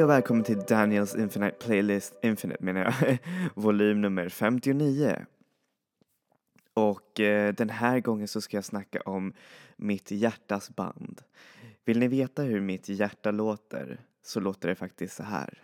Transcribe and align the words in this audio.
Hej 0.00 0.04
och 0.04 0.10
välkommen 0.10 0.44
till 0.44 0.58
Daniels 0.58 1.14
Infinite 1.14 1.56
Playlist, 1.66 2.14
Infinite 2.22 2.64
menar 2.64 2.80
jag, 2.80 3.18
volym 3.54 4.00
nummer 4.00 4.28
59. 4.28 5.26
Och 6.74 7.20
eh, 7.20 7.54
den 7.54 7.70
här 7.70 8.00
gången 8.00 8.28
så 8.28 8.40
ska 8.40 8.56
jag 8.56 8.64
snacka 8.64 9.00
om 9.00 9.32
mitt 9.76 10.10
hjärtas 10.10 10.70
band. 10.70 11.22
Vill 11.84 11.98
ni 11.98 12.08
veta 12.08 12.42
hur 12.42 12.60
mitt 12.60 12.88
hjärta 12.88 13.30
låter 13.30 14.00
så 14.22 14.40
låter 14.40 14.68
det 14.68 14.74
faktiskt 14.74 15.16
så 15.16 15.22
här. 15.22 15.58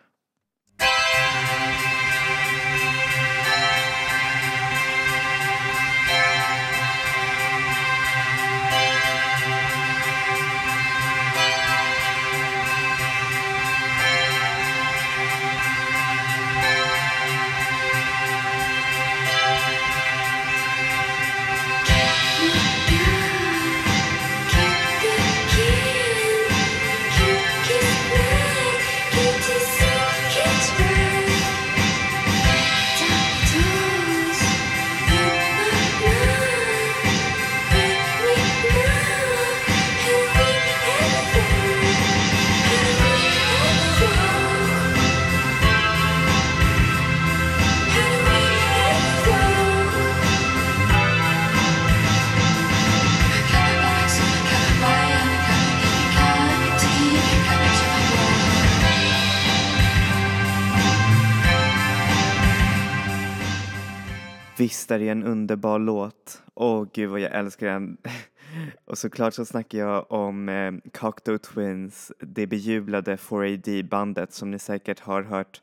Visst 64.58 64.90
är 64.90 64.98
det 64.98 65.08
en 65.08 65.24
underbar 65.24 65.78
låt. 65.78 66.42
Åh 66.55 66.86
gud 66.92 67.11
vad 67.11 67.20
jag 67.20 67.34
älskar 67.34 67.67
den. 67.67 67.96
Och 68.84 68.98
såklart 68.98 69.34
så 69.34 69.44
snackar 69.44 69.78
jag 69.78 70.12
om 70.12 70.48
eh, 70.48 70.72
Cocteau 70.92 71.39
Twins, 71.39 72.12
det 72.20 72.46
bejublade 72.46 73.16
4AD-bandet 73.16 74.33
som 74.33 74.50
ni 74.50 74.58
säkert 74.58 75.00
har 75.00 75.22
hört 75.22 75.62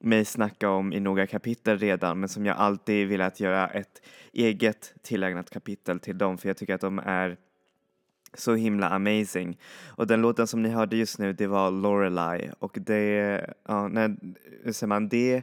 mig 0.00 0.24
snacka 0.24 0.70
om 0.70 0.92
i 0.92 1.00
några 1.00 1.26
kapitel 1.26 1.78
redan 1.78 2.20
men 2.20 2.28
som 2.28 2.46
jag 2.46 2.56
alltid 2.56 3.08
velat 3.08 3.40
göra 3.40 3.68
ett 3.68 4.02
eget 4.32 4.94
tillägnat 5.02 5.50
kapitel 5.50 6.00
till 6.00 6.18
dem 6.18 6.38
för 6.38 6.48
jag 6.48 6.56
tycker 6.56 6.74
att 6.74 6.80
de 6.80 6.98
är 6.98 7.36
så 8.34 8.54
himla 8.54 8.88
amazing. 8.88 9.58
Och 9.86 10.06
den 10.06 10.22
låten 10.22 10.46
som 10.46 10.62
ni 10.62 10.68
hörde 10.68 10.96
just 10.96 11.18
nu 11.18 11.32
det 11.32 11.46
var 11.46 11.70
Lorelei 11.70 12.50
och 12.58 12.78
det, 12.80 13.46
ja, 13.68 13.88
när, 13.88 14.16
hur 14.62 14.72
säger 14.72 14.88
man, 14.88 15.08
det 15.08 15.42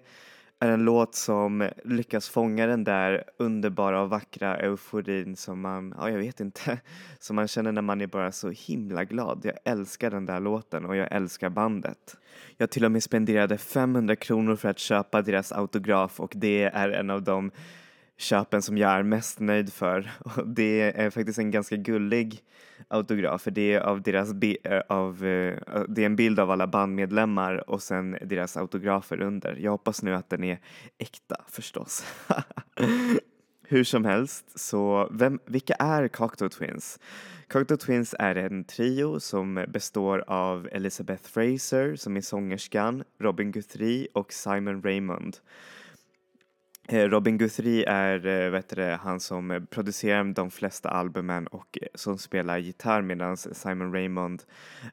är 0.62 0.72
en 0.72 0.86
låt 0.86 1.16
som 1.16 1.70
lyckas 1.84 2.30
fånga 2.30 2.68
den 2.68 2.84
där 2.84 3.24
underbara 3.38 4.02
och 4.02 4.10
vackra 4.10 4.58
euforin 4.58 5.36
som 5.36 5.62
man, 5.62 5.94
ja 5.98 6.10
jag 6.10 6.18
vet 6.18 6.40
inte, 6.40 6.80
som 7.20 7.36
man 7.36 7.48
känner 7.48 7.72
när 7.72 7.82
man 7.82 8.02
är 8.02 8.08
bara 8.08 8.32
så 8.32 8.50
himla 8.50 9.04
glad. 9.04 9.42
Jag 9.44 9.58
älskar 9.64 10.12
den 10.12 10.26
där 10.26 10.40
låten 10.40 10.86
och 10.86 10.96
jag 10.96 11.08
älskar 11.12 11.50
bandet. 11.50 12.18
Jag 12.58 12.70
till 12.70 12.86
och 12.86 12.92
med 12.92 13.04
spenderade 13.04 13.58
500 13.58 14.16
kronor 14.16 14.56
för 14.56 14.70
att 14.70 14.80
köpa 14.80 15.22
deras 15.22 15.52
autograf 15.52 16.20
och 16.20 16.34
det 16.36 16.64
är 16.64 16.90
en 16.90 17.10
av 17.10 17.24
de 17.24 17.52
köpen 18.22 18.62
som 18.62 18.78
jag 18.78 18.92
är 18.92 19.04
mest 19.04 19.40
nöjd 19.40 19.74
för. 19.74 20.12
Och 20.20 20.48
det 20.48 20.82
är 20.82 21.10
faktiskt 21.10 21.40
en 21.40 21.52
ganska 21.52 21.76
gullig 21.76 22.44
autograf 22.88 23.42
för 23.42 23.52
det 23.52 23.74
är 23.74 23.80
av 23.80 24.02
deras 24.02 24.30
eh, 24.64 24.82
av, 24.90 25.26
eh, 25.26 25.60
det 25.88 26.02
är 26.02 26.06
en 26.06 26.16
bild 26.16 26.40
av 26.40 26.52
alla 26.52 26.68
bandmedlemmar 26.68 27.70
och 27.70 27.82
sen 27.82 28.18
deras 28.22 28.58
autografer 28.58 29.22
under. 29.22 29.56
Jag 29.56 29.72
hoppas 29.72 30.04
nu 30.04 30.16
att 30.16 30.30
den 30.30 30.44
är 30.44 30.60
äkta 30.98 31.36
förstås. 31.48 32.06
Hur 33.68 33.84
som 33.84 34.06
helst, 34.06 34.60
så 34.60 35.10
vem, 35.12 35.40
vilka 35.46 35.74
är 35.74 36.08
Cocteau 36.08 36.50
Twins? 36.50 37.00
Cocteau 37.48 37.78
Twins 37.78 38.16
är 38.20 38.36
en 38.36 38.64
trio 38.64 39.20
som 39.20 39.66
består 39.68 40.24
av 40.28 40.70
Elizabeth 40.72 41.30
Fraser 41.30 41.96
som 41.96 42.18
är 42.18 42.22
sångerskan, 42.22 43.04
Robin 43.20 43.52
Guthrie 43.52 44.08
och 44.14 44.34
Simon 44.34 44.84
Raymond. 44.84 45.38
Eh, 46.88 47.10
Robin 47.10 47.38
Guthrie 47.38 47.90
är 47.90 48.26
eh, 48.26 48.50
vet 48.50 48.70
du, 48.70 48.84
han 48.84 49.20
som 49.20 49.52
eh, 49.52 49.60
producerar 49.60 50.24
de 50.24 50.52
flesta 50.52 50.90
albumen 50.90 51.48
och 51.48 51.78
som 51.96 52.18
spelar 52.18 52.58
gitarr 52.58 53.02
medan 53.02 53.38
Simon 53.38 53.94
Raymond 53.94 54.44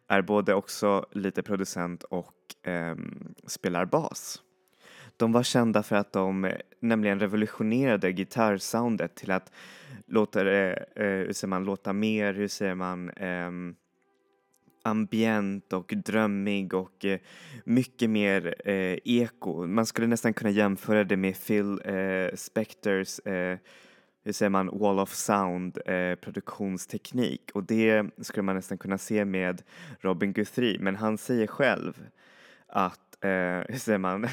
är 0.09 0.22
både 0.22 0.54
också 0.54 1.06
lite 1.12 1.43
producent 1.43 2.03
och 2.03 2.34
um, 2.66 3.34
spelar 3.47 3.84
bas. 3.84 4.43
De 5.16 5.32
var 5.32 5.43
kända 5.43 5.82
för 5.82 5.97
att 5.97 6.12
de 6.12 6.53
nämligen 6.81 7.21
revolutionerade 7.21 8.12
gitarrsoundet 8.12 9.15
till 9.15 9.31
att 9.31 9.53
låta 10.06 10.44
det, 10.44 10.87
hur 10.94 11.32
säger 11.32 11.48
man, 11.48 11.65
låta 11.65 11.93
mer, 11.93 12.34
hur 12.34 12.48
säger 12.48 12.75
man, 12.75 13.10
um, 13.10 13.77
ambient 14.88 15.72
och 15.72 15.93
drömmig 15.97 16.75
och 16.75 17.04
eh, 17.04 17.19
mycket 17.65 18.10
mer 18.10 18.54
eh, 18.65 18.99
eko. 19.04 19.66
Man 19.66 19.87
skulle 19.87 20.06
nästan 20.06 20.34
kunna 20.34 20.50
jämföra 20.50 21.04
det 21.04 21.16
med 21.16 21.34
Phil 21.47 21.81
eh, 21.84 22.34
Spectors 22.34 23.19
eh, 23.19 23.59
hur 24.28 24.32
säger 24.32 24.50
man, 24.50 24.78
wall 24.78 24.98
of 24.98 25.15
sound 25.15 25.78
eh, 25.87 26.15
produktionsteknik 26.15 27.50
och 27.54 27.65
det 27.65 28.06
skulle 28.21 28.43
man 28.43 28.56
nästan 28.56 28.78
kunna 28.78 28.98
se 28.98 29.24
med 29.24 29.63
Robin 30.01 30.33
Guthrie 30.33 30.78
men 30.80 30.97
han 30.97 31.18
säger 31.18 31.47
själv 31.47 32.07
att, 32.66 33.24
eh, 33.24 33.30
hur 33.68 33.78
säger 33.78 33.98
man, 33.98 34.27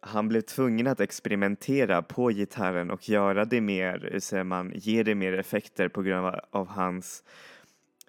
han 0.00 0.28
blev 0.28 0.40
tvungen 0.40 0.86
att 0.86 1.00
experimentera 1.00 2.02
på 2.02 2.28
gitarren 2.30 2.90
och 2.90 3.08
göra 3.08 3.44
det 3.44 3.60
mer, 3.60 4.08
hur 4.12 4.20
säger 4.20 4.44
man, 4.44 4.72
ge 4.74 5.02
det 5.02 5.14
mer 5.14 5.32
effekter 5.32 5.88
på 5.88 6.02
grund 6.02 6.36
av 6.50 6.68
hans 6.68 7.24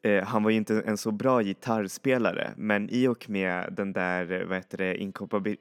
eh, 0.04 0.24
han 0.24 0.44
var 0.44 0.52
ju 0.52 0.58
inte 0.58 0.84
en 0.86 0.98
så 0.98 1.12
bra 1.12 1.42
gitarrspelare 1.42 2.54
men 2.58 2.90
i 2.90 3.08
och 3.08 3.30
med 3.30 3.74
den 3.74 3.94
där 3.94 4.32
eh, 4.32 4.48
vad 4.48 4.58
heter 4.58 4.78
det, 4.78 4.98
inkompabil 4.98 5.58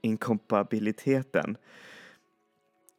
inkompabiliteten 0.00 1.56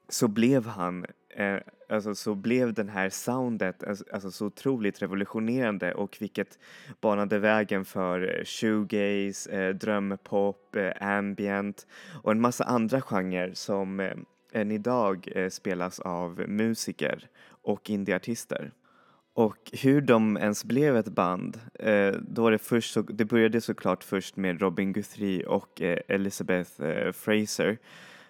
så 0.10 0.28
blev 0.28 0.66
han 0.66 1.06
eh, 1.30 1.58
alltså 1.90 2.16
så 2.16 2.36
blev 2.36 2.74
den 2.74 2.90
här 2.90 3.10
soundet 3.10 3.84
alltså, 3.84 4.06
alltså 4.14 4.32
så 4.32 4.46
otroligt 4.46 5.02
revolutionerande 5.02 5.94
och 5.94 6.18
vilket 6.20 6.60
banade 7.02 7.40
vägen 7.40 7.86
för 7.86 8.38
eh, 8.38 8.46
shoegaze, 8.46 9.52
eh, 9.52 9.76
drömpop, 9.76 10.76
eh, 10.76 11.08
ambient 11.08 11.88
och 12.24 12.32
en 12.32 12.42
massa 12.42 12.64
andra 12.64 13.02
genrer 13.02 13.52
som 13.54 14.00
eh, 14.00 14.14
än 14.52 14.72
idag 14.72 15.28
eh, 15.36 15.50
spelas 15.50 16.00
av 16.00 16.44
musiker 16.48 17.28
och 17.48 17.90
indieartister. 17.90 18.72
Och 19.36 19.72
hur 19.74 20.02
de 20.02 20.38
ens 20.38 20.66
blev 20.66 20.98
ett 20.98 21.08
band, 21.08 21.60
eh, 21.74 22.12
då 22.22 22.44
var 22.44 22.52
det 22.52 22.58
först 22.58 22.94
så, 22.94 23.02
det 23.02 23.26
började 23.26 23.62
såklart 23.62 24.04
först 24.04 24.36
med 24.36 24.62
Robin 24.62 24.94
Guthrie 24.94 25.46
och 25.46 25.82
eh, 25.82 26.00
Elizabeth 26.08 26.82
eh, 26.82 27.12
Fraser 27.12 27.78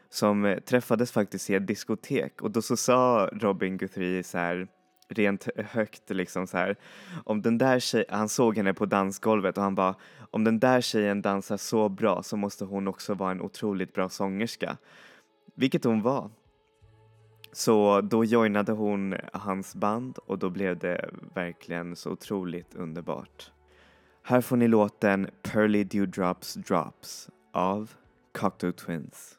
som 0.10 0.46
eh, 0.46 0.60
träffades 0.60 1.12
faktiskt 1.12 1.50
i 1.50 1.56
ett 1.56 1.68
diskotek 1.68 2.42
och 2.42 2.52
då 2.52 2.62
så 2.62 2.78
sa 2.78 3.30
Robin 3.34 3.78
Guthrie 3.78 4.24
så 4.24 4.38
här 4.38 4.68
rent 5.08 5.48
högt 5.58 6.10
liksom 6.10 6.48
så 6.48 6.58
här 6.58 6.76
om 7.24 7.42
den 7.42 7.58
där 7.58 7.80
tjejen, 7.80 8.08
han 8.10 8.30
såg 8.30 8.58
henne 8.58 8.74
på 8.74 8.86
dansgolvet 8.86 9.58
och 9.58 9.64
han 9.64 9.76
bara 9.76 9.96
om 10.32 10.44
den 10.44 10.60
där 10.60 10.82
tjejen 10.82 11.22
dansar 11.22 11.58
så 11.58 11.90
bra 11.90 12.24
så 12.24 12.38
måste 12.38 12.66
hon 12.66 12.88
också 12.88 13.14
vara 13.14 13.32
en 13.32 13.42
otroligt 13.42 13.94
bra 13.94 14.10
sångerska. 14.10 14.78
Vilket 15.56 15.84
hon 15.84 16.02
var. 16.02 16.32
Så 17.56 18.02
då 18.02 18.26
joinade 18.26 18.72
hon 18.72 19.16
hans 19.34 19.76
band 19.76 20.18
och 20.18 20.40
då 20.40 20.50
blev 20.50 20.78
det 20.78 21.10
verkligen 21.34 21.96
så 21.96 22.12
otroligt 22.12 22.76
underbart. 22.76 23.52
Här 24.24 24.42
får 24.42 24.58
ni 24.58 24.68
låten 24.68 25.30
Pearly 25.42 25.84
Dewdrops 25.84 26.54
Drops 26.54 27.30
av 27.54 27.92
Cocteau 28.34 28.72
Twins. 28.72 29.38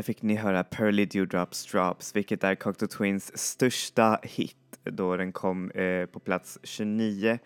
Där 0.00 0.04
fick 0.04 0.22
ni 0.22 0.34
höra 0.34 0.64
Pearly 0.64 1.06
Dewdrops 1.06 1.66
Drops, 1.66 2.16
vilket 2.16 2.44
är 2.44 2.54
Cocteau 2.54 2.88
Twins 2.88 3.38
största 3.38 4.20
hit 4.22 4.56
då 4.84 5.16
den 5.16 5.32
kom 5.32 5.70
eh, 5.70 6.06
på 6.06 6.20
plats 6.20 6.58
29 6.62 7.38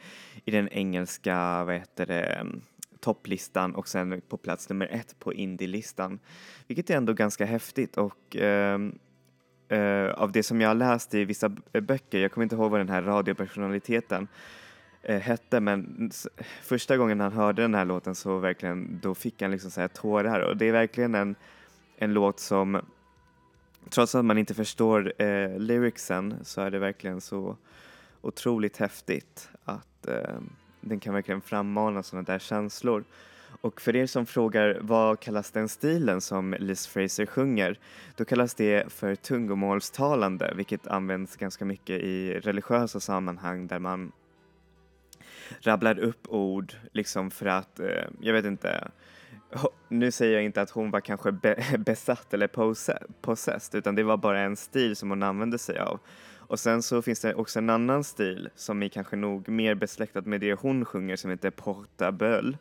i 0.44 0.50
den 0.50 0.68
engelska, 0.68 1.64
vad 1.64 1.75
heter 1.75 2.06
det, 2.06 2.23
mm, 2.23 2.61
topplistan 3.00 3.75
och 3.75 3.88
sen 3.88 4.20
på 4.28 4.37
plats 4.37 4.68
nummer 4.68 4.88
ett 4.92 5.18
på 5.18 5.32
indielistan. 5.32 6.18
Vilket 6.66 6.90
är 6.90 6.96
ändå 6.96 7.12
ganska 7.12 7.44
häftigt 7.44 7.96
och 7.96 8.37
eh, 8.37 8.80
eh, 9.68 10.11
av 10.11 10.32
det 10.32 10.42
som 10.42 10.61
jag 10.61 10.68
har 10.68 10.75
läst 10.75 11.14
i 11.14 11.25
vissa 11.25 11.56
eh, 11.73 11.80
böcker, 11.80 12.18
jag 12.18 12.32
kommer 12.32 12.42
inte 12.42 12.56
ihåg 12.56 12.70
vad 12.70 12.80
den 12.80 12.88
här 12.88 13.02
radiopersonaliteten 13.02 14.28
eh, 15.02 15.20
hette 15.20 15.61
men 15.61 16.11
första 16.62 16.96
gången 16.96 17.20
han 17.20 17.32
hörde 17.32 17.62
den 17.62 17.75
här 17.75 17.84
låten 17.84 18.14
så 18.14 18.38
verkligen, 18.38 19.00
då 19.02 19.14
fick 19.14 19.42
han 19.42 19.50
liksom 19.50 19.70
så 19.70 19.80
här 19.80 19.88
tårar 19.88 20.40
och 20.40 20.56
det 20.56 20.68
är 20.68 20.73
verkligen 20.73 21.14
en, 21.14 21.37
en 21.96 22.14
låt 22.14 22.40
som 22.40 22.80
trots 23.90 24.14
att 24.14 24.24
man 24.24 24.38
inte 24.38 24.54
förstår 24.54 25.22
eh, 25.22 25.58
lyricsen 25.58 26.34
så 26.42 26.60
är 26.60 26.70
det 26.70 26.78
verkligen 26.78 27.20
så 27.20 27.56
otroligt 28.20 28.76
häftigt 28.76 29.48
att 29.64 30.06
eh, 30.06 30.38
den 30.80 31.00
kan 31.00 31.14
verkligen 31.14 31.40
frammana 31.40 32.02
sådana 32.02 32.22
där 32.22 32.38
känslor. 32.38 33.04
Och 33.60 33.80
för 33.80 33.96
er 33.96 34.06
som 34.06 34.26
frågar 34.26 34.78
vad 34.80 35.20
kallas 35.20 35.50
den 35.50 35.68
stilen 35.68 36.20
som 36.20 36.56
Liz 36.58 36.86
Fraser 36.86 37.26
sjunger, 37.26 37.78
då 38.16 38.24
kallas 38.24 38.54
det 38.54 38.92
för 38.92 39.14
tungomålstalande, 39.14 40.52
vilket 40.56 40.86
används 40.86 41.36
ganska 41.36 41.64
mycket 41.64 42.02
i 42.02 42.40
religiösa 42.40 43.00
sammanhang 43.00 43.66
där 43.66 43.78
man 43.78 44.12
rabblar 45.60 45.98
upp 45.98 46.28
ord 46.28 46.74
liksom 46.92 47.30
för 47.30 47.46
att, 47.46 47.80
eh, 47.80 48.04
jag 48.20 48.32
vet 48.32 48.44
inte, 48.44 48.90
nu 49.88 50.11
säger 50.11 50.32
jag 50.32 50.44
inte 50.44 50.62
att 50.62 50.70
hon 50.70 50.90
var 50.90 51.00
kanske 51.00 51.32
be 51.32 51.64
besatt 51.78 52.34
eller 52.34 52.49
possessed 53.20 53.78
utan 53.78 53.94
det 53.94 54.02
var 54.02 54.16
bara 54.16 54.40
en 54.40 54.56
stil 54.56 54.96
som 54.96 55.11
hon 55.11 55.23
använde 55.23 55.58
sig 55.58 55.78
av. 55.78 56.00
Och 56.46 56.61
sen 56.61 56.82
så 56.82 57.02
finns 57.02 57.20
det 57.20 57.34
också 57.34 57.58
en 57.58 57.70
annan 57.70 58.04
stil 58.04 58.49
som 58.54 58.82
är 58.82 58.88
kanske 58.88 59.16
nog 59.16 59.49
mer 59.49 59.75
besläktad 59.75 60.23
med 60.23 60.40
det 60.40 60.54
hon 60.54 60.84
sjunger 60.84 61.16
som 61.16 61.30
heter 61.30 61.50
portaböl 61.50 62.56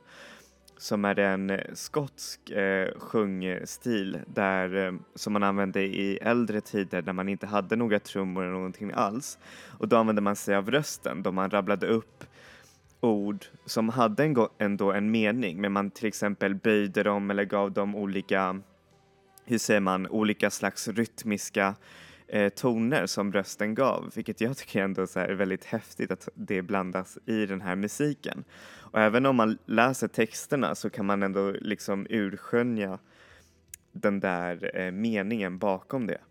som 0.84 1.06
är 1.06 1.20
en 1.20 1.50
eh, 1.50 1.60
skotsk 1.74 2.50
eh, 2.50 2.90
sjungstil 2.98 4.20
där, 4.28 4.88
eh, 4.88 4.94
som 5.16 5.34
man 5.34 5.44
använde 5.44 5.82
i 5.82 6.18
äldre 6.22 6.62
tider 6.62 7.02
när 7.02 7.14
man 7.14 7.30
inte 7.30 7.48
hade 7.48 7.76
några 7.76 8.00
trummor 8.00 8.44
eller 8.44 8.54
någonting 8.54 8.92
alls. 8.96 9.38
Och 9.80 9.88
då 9.88 9.98
använde 9.98 10.22
man 10.22 10.36
sig 10.36 10.56
av 10.56 10.72
rösten 10.72 11.24
då 11.24 11.32
man 11.32 11.50
rabblade 11.50 11.88
upp 11.88 12.24
ord 13.04 13.46
som 13.66 13.90
hade 13.90 14.24
en 14.24 14.36
ändå 14.58 14.92
en 14.92 15.12
mening 15.12 15.62
men 15.62 15.72
man 15.72 15.92
till 15.92 16.08
exempel 16.08 16.56
böjde 16.56 17.04
dem 17.04 17.32
eller 17.32 17.44
gav 17.44 17.72
dem 17.72 17.96
olika, 17.96 18.62
hur 19.46 19.58
säger 19.58 19.80
man, 19.80 20.08
olika 20.08 20.50
slags 20.50 20.88
rytmiska 20.88 21.76
eh, 22.28 22.50
toner 22.50 23.06
som 23.06 23.34
rösten 23.34 23.76
gav, 23.76 24.12
vilket 24.16 24.42
jag 24.42 24.58
tycker 24.58 24.84
ändå 24.84 25.08
så 25.08 25.20
är 25.20 25.34
väldigt 25.34 25.66
häftigt 25.66 26.12
att 26.12 26.30
det 26.36 26.62
blandas 26.62 27.18
i 27.26 27.46
den 27.46 27.62
här 27.62 27.76
musiken. 27.76 28.44
Och 28.80 29.00
även 29.00 29.26
om 29.26 29.36
man 29.36 29.58
läser 29.66 30.08
texterna 30.08 30.76
så 30.76 30.90
kan 30.90 31.06
man 31.06 31.24
ändå 31.24 31.52
liksom 31.52 32.08
urskönja 32.10 33.00
den 33.92 34.20
där 34.20 34.72
eh, 34.80 34.92
meningen 34.92 35.58
bakom 35.58 36.08
det. 36.08 36.22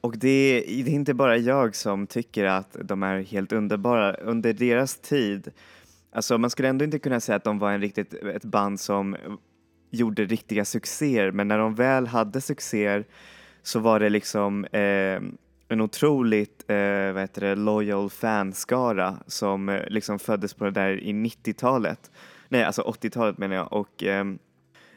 Och 0.00 0.18
det, 0.18 0.64
det 0.66 0.90
är 0.90 0.94
inte 0.94 1.14
bara 1.14 1.36
jag 1.36 1.76
som 1.76 2.06
tycker 2.06 2.44
att 2.44 2.76
de 2.84 3.02
är 3.02 3.20
helt 3.20 3.52
underbara. 3.52 4.14
Under 4.14 4.52
deras 4.52 4.96
tid 4.96 5.52
Alltså 6.12 6.38
man 6.38 6.50
skulle 6.50 6.68
ändå 6.68 6.84
inte 6.84 6.98
kunna 6.98 7.20
säga 7.20 7.36
att 7.36 7.44
de 7.44 7.58
var 7.58 7.72
en 7.72 7.80
riktigt, 7.80 8.14
ett 8.14 8.44
band 8.44 8.80
som 8.80 9.16
gjorde 9.90 10.24
riktiga 10.24 10.64
succéer 10.64 11.30
men 11.30 11.48
när 11.48 11.58
de 11.58 11.74
väl 11.74 12.06
hade 12.06 12.40
succéer 12.40 13.04
så 13.62 13.78
var 13.78 14.00
det 14.00 14.08
liksom 14.08 14.64
eh, 14.64 15.20
en 15.68 15.80
otroligt 15.80 16.64
eh, 16.68 17.12
vad 17.12 17.22
heter 17.22 17.40
det, 17.40 17.54
loyal 17.54 18.10
fanskara 18.10 19.16
som 19.26 19.68
eh, 19.68 19.88
liksom 19.88 20.18
föddes 20.18 20.54
på 20.54 20.64
det 20.64 20.70
där 20.70 21.00
i 21.00 21.12
90-talet. 21.12 22.10
Nej, 22.48 22.64
alltså 22.64 22.82
80-talet 22.82 23.38
menar 23.38 23.56
jag 23.56 23.72
och 23.72 24.04
eh, 24.04 24.24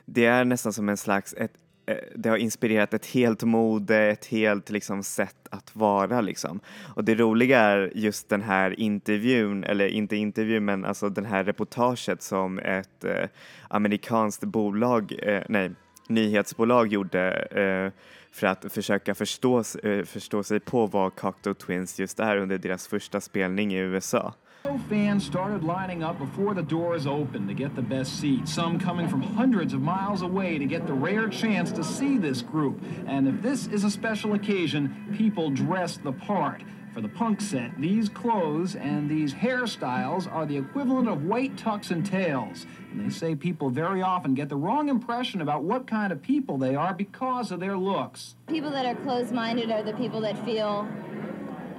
det 0.06 0.26
är 0.26 0.46
nästan 0.46 0.74
som 0.74 0.90
en 0.90 0.98
slags 0.98 1.34
ett, 1.34 1.54
Eh, 1.92 1.98
det 2.16 2.30
har 2.30 2.38
inspirerat 2.38 2.94
ett 2.94 3.06
helt 3.06 3.44
mode, 3.44 3.98
ett 3.98 4.26
helt 4.26 4.70
liksom 4.70 5.04
sätt 5.04 5.48
att 5.50 5.76
vara 5.76 6.22
liksom. 6.22 6.60
Och 6.96 7.04
det 7.04 7.16
roliga 7.16 7.60
är 7.60 7.92
just 7.96 8.30
den 8.30 8.42
här 8.42 8.80
intervjun, 8.80 9.64
eller 9.64 9.88
inte 9.88 10.16
intervjun 10.16 10.66
men 10.66 10.86
alltså 10.86 11.10
den 11.10 11.26
här 11.26 11.44
reportaget 11.44 12.22
som 12.22 12.60
ett 12.60 13.04
eh, 13.04 13.30
amerikanskt 13.70 14.44
bolag, 14.44 15.14
eh, 15.24 15.44
nej, 15.50 15.72
nyhetsbolag 16.08 16.88
gjorde 16.88 17.32
eh, 17.32 18.02
för 18.32 18.48
att 18.48 18.74
försöka 18.74 19.16
förstå, 19.16 19.64
eh, 19.84 20.04
förstå 20.04 20.44
sig 20.44 20.60
på 20.60 20.86
vad 20.88 21.16
Cocteau 21.16 21.54
Twins 21.54 22.00
just 22.00 22.20
är 22.20 22.38
under 22.38 22.58
deras 22.58 22.88
första 22.88 23.22
spelning 23.22 23.74
i 23.74 23.78
USA. 23.78 24.34
Fans 24.92 25.26
started 25.26 25.64
lining 25.64 26.04
up 26.04 26.20
before 26.20 26.54
the 26.54 26.62
doors 26.62 27.08
opened 27.08 27.48
to 27.48 27.54
get 27.54 27.76
the 27.76 27.82
best 27.82 28.20
seats, 28.20 28.54
some 28.54 28.78
coming 28.78 29.08
from 29.08 29.22
hundreds 29.22 29.74
of 29.74 29.82
miles 29.82 30.22
away 30.22 30.58
to 30.58 30.66
get 30.66 30.86
the 30.86 30.94
rare 30.94 31.28
chance 31.30 31.72
to 31.72 31.84
see 31.84 32.18
this 32.18 32.42
group. 32.42 32.82
And 33.08 33.28
if 33.28 33.42
this 33.42 33.68
is 33.68 33.86
a 33.86 33.90
special 33.90 34.34
occasion, 34.34 35.16
people 35.18 35.50
dress 35.50 35.98
the 35.98 36.12
part. 36.12 36.62
For 36.94 37.00
the 37.00 37.08
punk 37.08 37.40
set, 37.40 37.80
these 37.80 38.10
clothes 38.10 38.76
and 38.76 39.10
these 39.10 39.34
hairstyles 39.34 40.30
are 40.32 40.46
the 40.46 40.58
equivalent 40.58 41.08
of 41.08 41.24
white 41.24 41.58
tucks 41.58 41.90
and 41.90 42.06
tails. 42.06 42.66
And 42.92 43.06
they 43.06 43.10
say 43.10 43.34
people 43.34 43.70
very 43.70 44.02
often 44.02 44.34
get 44.34 44.50
the 44.50 44.58
wrong 44.58 44.90
impression 44.90 45.42
about 45.42 45.64
what 45.64 45.88
kind 45.88 46.12
of 46.12 46.22
people 46.22 46.58
they 46.58 46.76
are 46.76 46.94
because 46.94 47.52
of 47.52 47.62
their 47.62 47.78
looks. 47.78 48.36
People 48.48 48.72
that 48.72 48.86
are 48.86 48.96
closed 48.96 49.32
minded 49.32 49.72
are 49.72 49.84
the 49.84 49.94
people 49.94 50.20
that 50.22 50.38
feel 50.44 50.88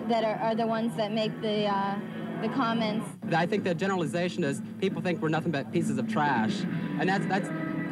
that 0.08 0.24
are, 0.24 0.36
are 0.36 0.54
the 0.54 0.66
ones 0.66 0.96
that 0.96 1.12
make 1.12 1.38
the. 1.42 1.66
Uh, 1.66 1.96
the 2.42 2.48
comments. 2.48 3.06
I 3.32 3.46
think 3.46 3.64
the 3.64 3.74
generalization 3.74 4.44
is 4.44 4.60
people 4.80 5.00
think 5.00 5.22
we're 5.22 5.28
nothing 5.28 5.52
but 5.52 5.72
pieces 5.72 5.98
of 5.98 6.08
trash. 6.08 6.62
And 6.98 7.08
that's, 7.08 7.24
that's 7.26 7.48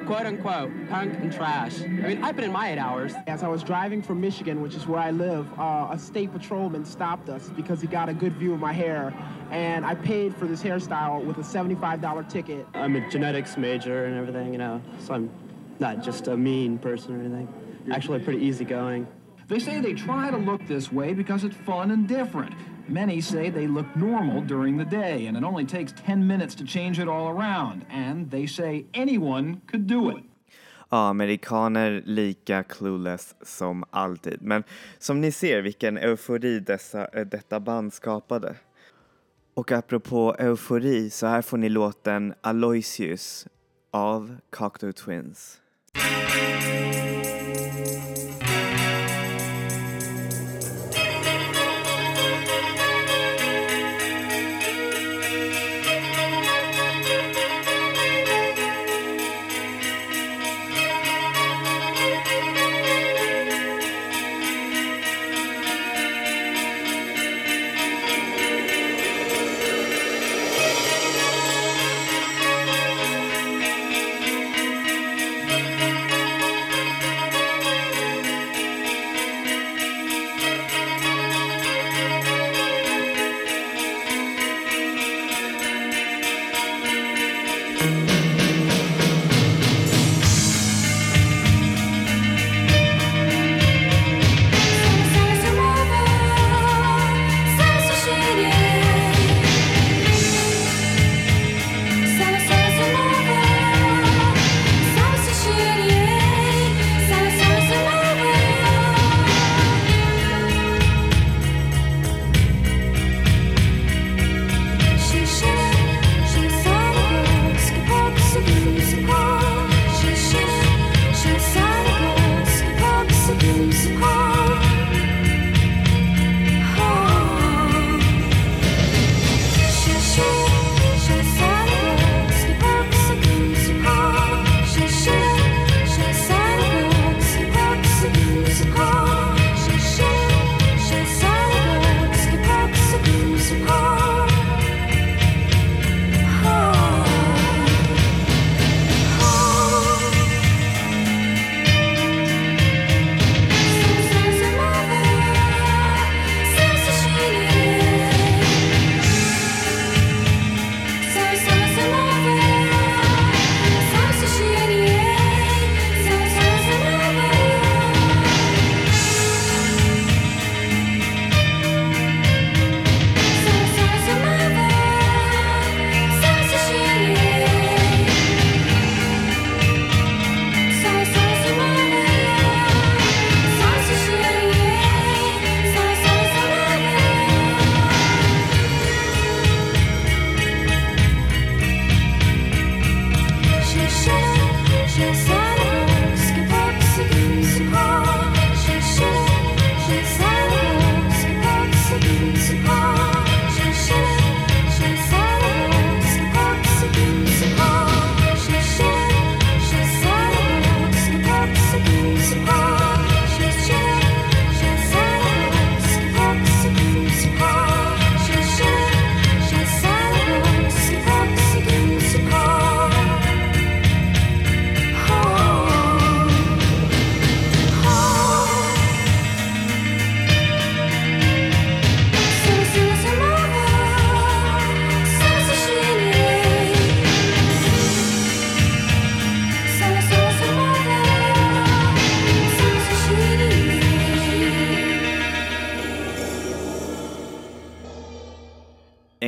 quote 0.07 0.27
unquote 0.27 0.71
punk 0.89 1.15
and 1.21 1.33
trash. 1.33 1.81
I 1.83 1.87
mean, 1.87 2.25
I 2.25 2.33
put 2.33 2.45
in 2.45 2.53
my 2.53 2.73
eight 2.73 2.79
hours. 2.79 3.15
As 3.27 3.43
I 3.43 3.49
was 3.49 3.63
driving 3.63 4.03
from 4.03 4.21
Michigan, 4.21 4.61
which 4.61 4.75
is 4.75 4.87
where 4.87 4.99
I 4.99 5.13
live, 5.13 5.47
uh, 5.59 5.89
a 5.91 5.99
state 5.99 6.33
patrolman 6.33 6.85
stopped 6.85 7.29
us 7.29 7.49
because 7.51 7.81
he 7.81 7.87
got 7.87 8.09
a 8.09 8.15
good 8.15 8.33
view 8.35 8.53
of 8.53 8.61
my 8.61 8.73
hair. 8.73 9.15
And 9.51 9.87
I 9.87 9.95
paid 9.95 10.35
for 10.35 10.47
this 10.47 10.63
hairstyle 10.63 11.25
with 11.25 11.39
a 11.39 11.43
$75 11.43 12.29
ticket. 12.29 12.67
I'm 12.75 12.97
a 12.97 13.09
genetics 13.09 13.57
major 13.57 14.05
and 14.07 14.17
everything, 14.17 14.53
you 14.53 14.59
know, 14.59 14.83
so 14.99 15.15
I'm 15.15 15.31
not 15.79 16.03
just 16.03 16.27
a 16.27 16.37
mean 16.37 16.79
person 16.79 17.17
or 17.17 17.21
anything. 17.21 17.49
Actually, 17.91 18.19
pretty 18.21 18.45
easygoing. 18.45 19.07
They 19.49 19.59
say 19.59 19.81
they 19.81 19.95
try 19.95 20.31
to 20.31 20.37
look 20.37 20.65
this 20.69 20.93
way 20.93 21.13
because 21.13 21.43
it's 21.43 21.57
fun 21.57 21.91
and 21.91 22.07
different. 22.07 22.55
Many 22.93 23.23
say 23.23 23.51
they 23.51 23.69
look 23.69 23.87
normal 23.95 24.41
during 24.43 24.77
the 24.77 24.85
day, 24.85 25.29
and 25.29 25.37
it 25.37 25.45
only 25.45 25.65
takes 25.65 25.95
10 26.07 26.27
minutes 26.27 26.57
to 26.57 26.65
change 26.65 26.99
it 26.99 27.09
all 27.09 27.29
around. 27.29 27.87
And 27.89 28.31
they 28.31 28.47
say 28.47 28.85
anyone 28.95 29.61
could 29.71 29.87
do 29.87 30.11
it. 30.11 30.25
Ja, 30.91 31.09
amerikaner 31.09 32.03
lika 32.05 32.63
clueless 32.63 33.35
som 33.43 33.85
alltid. 33.91 34.43
Men 34.43 34.65
som 34.99 35.21
ni 35.21 35.33
ser 35.33 35.63
vilken 35.63 35.99
eufori 35.99 36.61
dessa, 36.61 37.07
eh, 37.07 37.27
detta 37.27 37.61
band 37.61 37.93
skapade. 37.93 38.55
Och 39.55 39.73
apropå 39.73 40.37
eufori 40.39 41.11
så 41.11 41.27
här 41.27 41.43
får 41.43 41.59
ni 41.59 41.69
låten 41.69 42.35
Aloysius 42.41 43.47
av 43.91 44.37
Cocteau 44.51 44.93
Twins. 44.93 45.61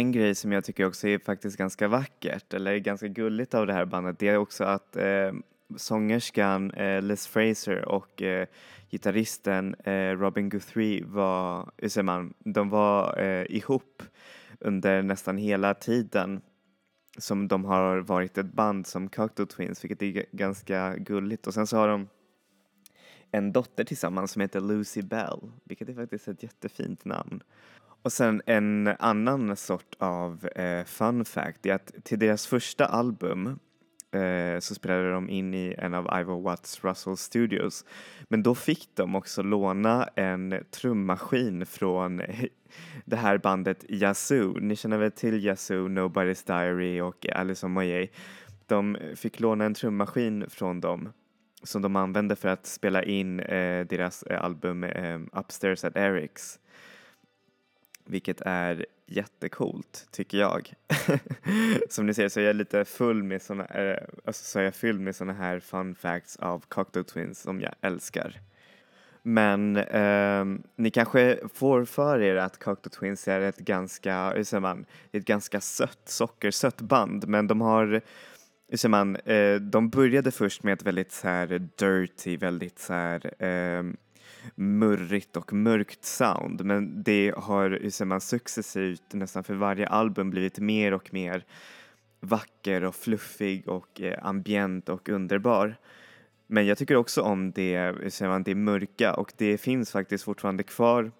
En 0.02 0.12
grej 0.12 0.34
som 0.34 0.52
jag 0.52 0.64
tycker 0.64 0.86
också 0.86 1.08
är 1.08 1.18
faktiskt 1.18 1.56
ganska 1.56 1.88
vackert, 1.88 2.54
eller 2.54 2.78
ganska 2.78 3.08
gulligt 3.08 3.54
av 3.54 3.66
det 3.66 3.72
här 3.72 3.84
bandet, 3.84 4.18
det 4.18 4.28
är 4.28 4.36
också 4.36 4.64
att 4.64 4.96
eh, 4.96 5.32
sångerskan 5.76 6.70
eh, 6.70 7.02
Liz 7.02 7.26
Fraser 7.26 7.84
och 7.88 8.22
eh, 8.22 8.46
gitarristen 8.90 9.74
eh, 9.74 10.10
Robin 10.16 10.48
Guthrie 10.48 11.04
var, 11.04 11.70
hur 11.76 11.88
säger 11.88 12.02
man, 12.02 12.34
de 12.38 12.68
var 12.68 13.18
eh, 13.18 13.46
ihop 13.48 14.02
under 14.60 15.02
nästan 15.02 15.36
hela 15.36 15.74
tiden 15.74 16.40
som 17.18 17.48
de 17.48 17.64
har 17.64 17.98
varit 17.98 18.38
ett 18.38 18.52
band 18.52 18.86
som 18.86 19.08
Cocteau 19.08 19.46
Twins, 19.46 19.84
vilket 19.84 20.02
är 20.02 20.26
ganska 20.32 20.96
gulligt. 20.96 21.46
Och 21.46 21.54
sen 21.54 21.66
så 21.66 21.76
har 21.76 21.88
de 21.88 22.08
en 23.30 23.52
dotter 23.52 23.84
tillsammans 23.84 24.32
som 24.32 24.42
heter 24.42 24.60
Lucy 24.60 25.02
Bell, 25.02 25.40
vilket 25.64 25.88
är 25.88 25.94
faktiskt 25.94 26.28
ett 26.28 26.42
jättefint 26.42 27.04
namn. 27.04 27.42
Och 28.02 28.12
sen 28.12 28.42
en 28.46 28.88
annan 28.98 29.56
sort 29.56 29.94
av 29.98 30.46
eh, 30.46 30.84
fun 30.84 31.24
fact 31.24 31.66
är 31.66 31.74
att 31.74 31.92
till 32.04 32.18
deras 32.18 32.46
första 32.46 32.86
album 32.86 33.58
eh, 34.12 34.58
så 34.60 34.74
spelade 34.74 35.12
de 35.12 35.30
in 35.30 35.54
i 35.54 35.74
en 35.78 35.94
av 35.94 36.20
Ivor 36.20 36.42
Watts 36.42 36.84
Russell 36.84 37.16
Studios. 37.16 37.84
Men 38.28 38.42
då 38.42 38.54
fick 38.54 38.88
de 38.94 39.14
också 39.14 39.42
låna 39.42 40.08
en 40.16 40.64
trummaskin 40.70 41.66
från 41.66 42.22
det 43.04 43.16
här 43.16 43.38
bandet 43.38 43.84
Yazoo. 43.88 44.58
Ni 44.60 44.76
känner 44.76 44.98
väl 44.98 45.12
till 45.12 45.44
Yazoo, 45.44 45.88
Nobody's 45.88 46.46
Diary 46.46 47.00
och 47.00 47.26
Alice 47.32 47.66
on 47.66 48.08
De 48.66 48.96
fick 49.16 49.40
låna 49.40 49.64
en 49.64 49.74
trummaskin 49.74 50.44
från 50.48 50.80
dem 50.80 51.12
som 51.62 51.82
de 51.82 51.96
använde 51.96 52.36
för 52.36 52.48
att 52.48 52.66
spela 52.66 53.02
in 53.02 53.40
eh, 53.40 53.86
deras 53.86 54.22
eh, 54.22 54.44
album 54.44 54.84
eh, 54.84 55.20
Upstairs 55.32 55.84
at 55.84 55.94
Eric's. 55.94 56.58
Vilket 58.04 58.40
är 58.40 58.86
jättecoolt, 59.06 60.08
tycker 60.10 60.38
jag. 60.38 60.72
Som 61.88 62.06
ni 62.06 62.14
ser 62.14 62.28
så 62.28 62.40
är 62.40 62.44
jag 62.44 62.56
lite 62.56 62.84
full 62.84 63.22
med 63.22 63.42
såna, 63.42 63.64
äh, 63.64 63.98
alltså 64.24 64.44
så 64.44 64.58
är 64.58 64.62
jag 64.62 64.74
fylld 64.74 65.00
med 65.00 65.16
såna 65.16 65.32
här 65.32 65.60
fun 65.60 65.94
facts 65.94 66.36
av 66.36 66.64
cocktail 66.68 67.04
Twins 67.04 67.40
som 67.40 67.60
jag 67.60 67.74
älskar. 67.80 68.40
Men 69.22 69.76
eh, 69.76 70.44
ni 70.76 70.90
kanske 70.90 71.38
får 71.54 71.84
för 71.84 72.20
er 72.20 72.36
att 72.36 72.58
cocktail 72.58 72.92
Twins 72.92 73.28
är 73.28 73.40
ett 73.40 73.58
ganska, 73.58 74.30
hur 74.30 74.44
säger 74.44 74.60
man, 74.60 74.84
ett 75.12 75.24
ganska 75.24 75.60
sött, 75.60 76.02
sockersött 76.04 76.80
band, 76.80 77.28
men 77.28 77.46
de 77.46 77.60
har 77.60 78.02
hur 78.72 78.78
säger 78.78 78.90
man, 78.90 79.16
eh, 79.16 79.54
de 79.54 79.90
började 79.90 80.30
först 80.30 80.62
med 80.62 80.72
ett 80.72 80.82
väldigt 80.82 81.12
så 81.12 81.28
här 81.28 81.68
dirty, 81.76 82.36
väldigt 82.36 82.78
så 82.78 82.92
här 82.92 83.44
eh, 83.44 83.82
murrigt 84.54 85.36
och 85.36 85.52
mörkt 85.52 86.04
sound 86.04 86.64
men 86.64 87.02
det 87.02 87.34
har, 87.36 87.90
ser 87.90 88.04
man, 88.04 88.20
successivt 88.20 89.12
nästan 89.12 89.44
för 89.44 89.54
varje 89.54 89.86
album 89.86 90.30
blivit 90.30 90.58
mer 90.58 90.94
och 90.94 91.14
mer 91.14 91.44
vacker 92.20 92.84
och 92.84 92.94
fluffig 92.94 93.68
och 93.68 94.00
eh, 94.00 94.26
ambient 94.26 94.88
och 94.88 95.08
underbar. 95.08 95.76
Men 96.46 96.66
jag 96.66 96.78
tycker 96.78 96.96
också 96.96 97.22
om 97.22 97.52
det, 97.52 97.94
ser 98.12 98.28
man, 98.28 98.42
det 98.42 98.54
mörka 98.54 99.14
och 99.14 99.32
det 99.36 99.58
finns 99.58 99.92
faktiskt 99.92 100.24
fortfarande 100.24 100.62
kvar 100.62 101.12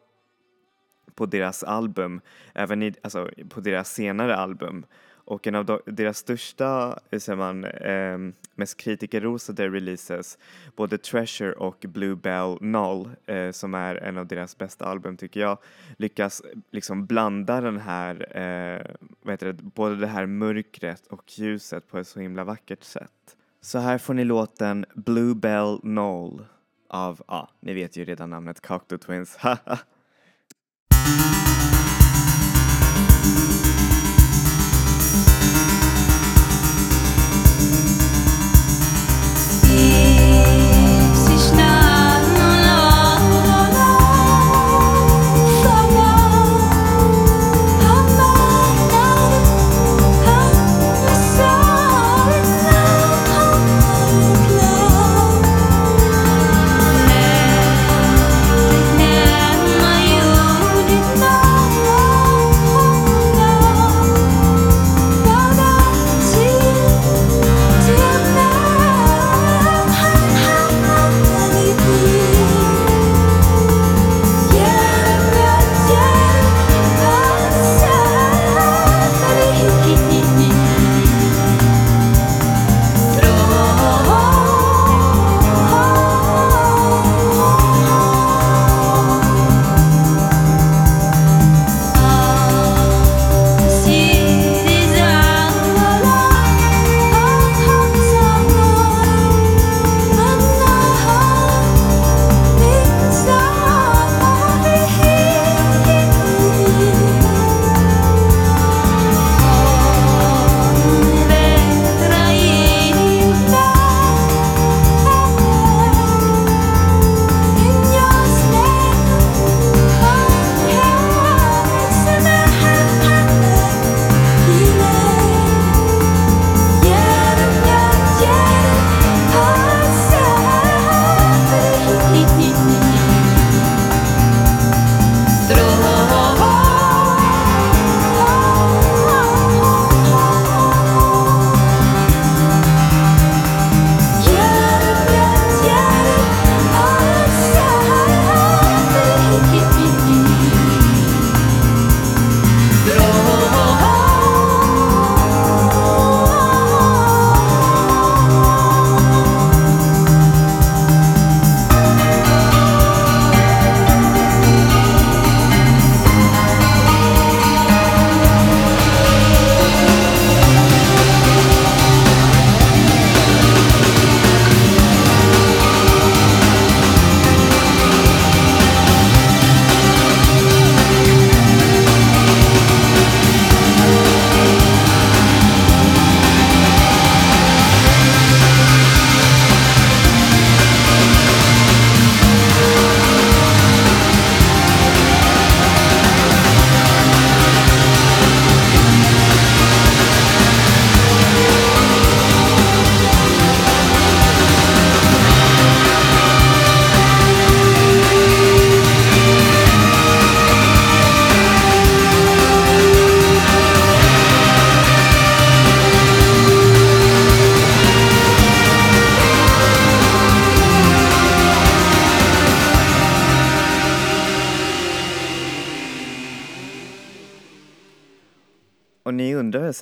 på 1.15 1.27
deras 1.27 1.63
album, 1.65 2.21
även 2.55 2.83
i, 2.83 2.95
alltså, 3.03 3.31
på 3.49 3.61
deras 3.61 3.93
senare 3.93 4.37
album. 4.37 4.87
Och 5.33 5.47
en 5.47 5.55
av 5.55 5.81
deras 5.87 6.19
största, 6.19 6.99
hur 7.11 7.19
säger 7.19 7.37
man, 7.37 7.65
eh, 7.65 8.35
mest 8.55 8.77
kritikerrosade 8.77 9.69
releases, 9.69 10.39
både 10.77 10.99
Treasure 10.99 11.53
och 11.53 11.85
Blue 11.89 12.17
Bell 12.17 12.59
Null, 12.61 13.11
eh, 13.27 13.51
som 13.51 13.75
är 13.75 13.95
en 13.95 14.19
av 14.19 14.27
deras 14.27 14.59
bästa 14.59 14.85
album 14.85 15.17
tycker 15.17 15.41
jag, 15.41 15.59
lyckas 15.99 16.43
liksom 16.71 17.07
blanda 17.07 17.61
den 17.61 17.79
här, 17.79 18.37
eh, 18.37 18.95
vad 19.23 19.33
heter 19.33 19.47
det, 19.47 19.53
både 19.53 19.97
det 19.97 20.07
här 20.07 20.27
mörkret 20.27 21.07
och 21.07 21.39
ljuset 21.39 21.89
på 21.89 21.99
ett 21.99 22.09
så 22.09 22.21
himla 22.21 22.45
vackert 22.45 22.85
sätt. 22.85 23.37
Så 23.61 23.79
här 23.79 23.99
får 23.99 24.15
ni 24.15 24.25
låten 24.25 24.87
Blue 24.95 25.35
Bell 25.35 25.81
Null 25.83 26.45
av, 26.89 27.23
ja, 27.29 27.51
ni 27.61 27.75
vet 27.75 27.97
ju 27.97 28.05
redan 28.05 28.31
namnet 28.31 28.61
Cocteau 28.61 28.99
Twins, 28.99 29.37
haha. 29.37 29.79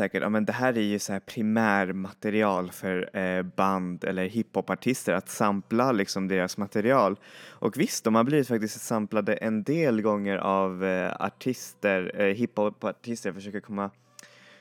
säkert, 0.00 0.22
ja 0.22 0.28
men 0.28 0.44
det 0.44 0.52
här 0.52 0.78
är 0.78 0.82
ju 0.82 0.98
så 0.98 1.12
här 1.12 1.20
primärmaterial 1.20 2.70
för 2.70 3.16
eh, 3.16 3.42
band 3.42 4.04
eller 4.04 4.24
hiphopartister 4.24 5.14
att 5.14 5.28
sampla 5.28 5.92
liksom 5.92 6.28
deras 6.28 6.56
material. 6.56 7.16
Och 7.48 7.76
visst, 7.76 8.04
de 8.04 8.14
har 8.14 8.24
blivit 8.24 8.48
faktiskt 8.48 8.80
samplade 8.80 9.34
en 9.34 9.62
del 9.62 10.02
gånger 10.02 10.36
av 10.36 10.84
eh, 10.84 11.12
artister, 11.20 12.12
eh, 12.20 12.34
hiphopartister 12.34 13.32
försöker 13.32 13.60
komma, 13.60 13.90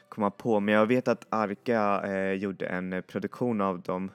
komma 0.09 0.31
på, 0.31 0.59
men 0.59 0.73
jag 0.73 0.85
vet 0.85 1.07
att 1.07 1.25
Arka 1.29 2.01
eh, 2.05 2.33
gjorde 2.33 2.65
en 2.65 3.03
produktion 3.07 3.61
av 3.61 3.81
dem 3.81 4.11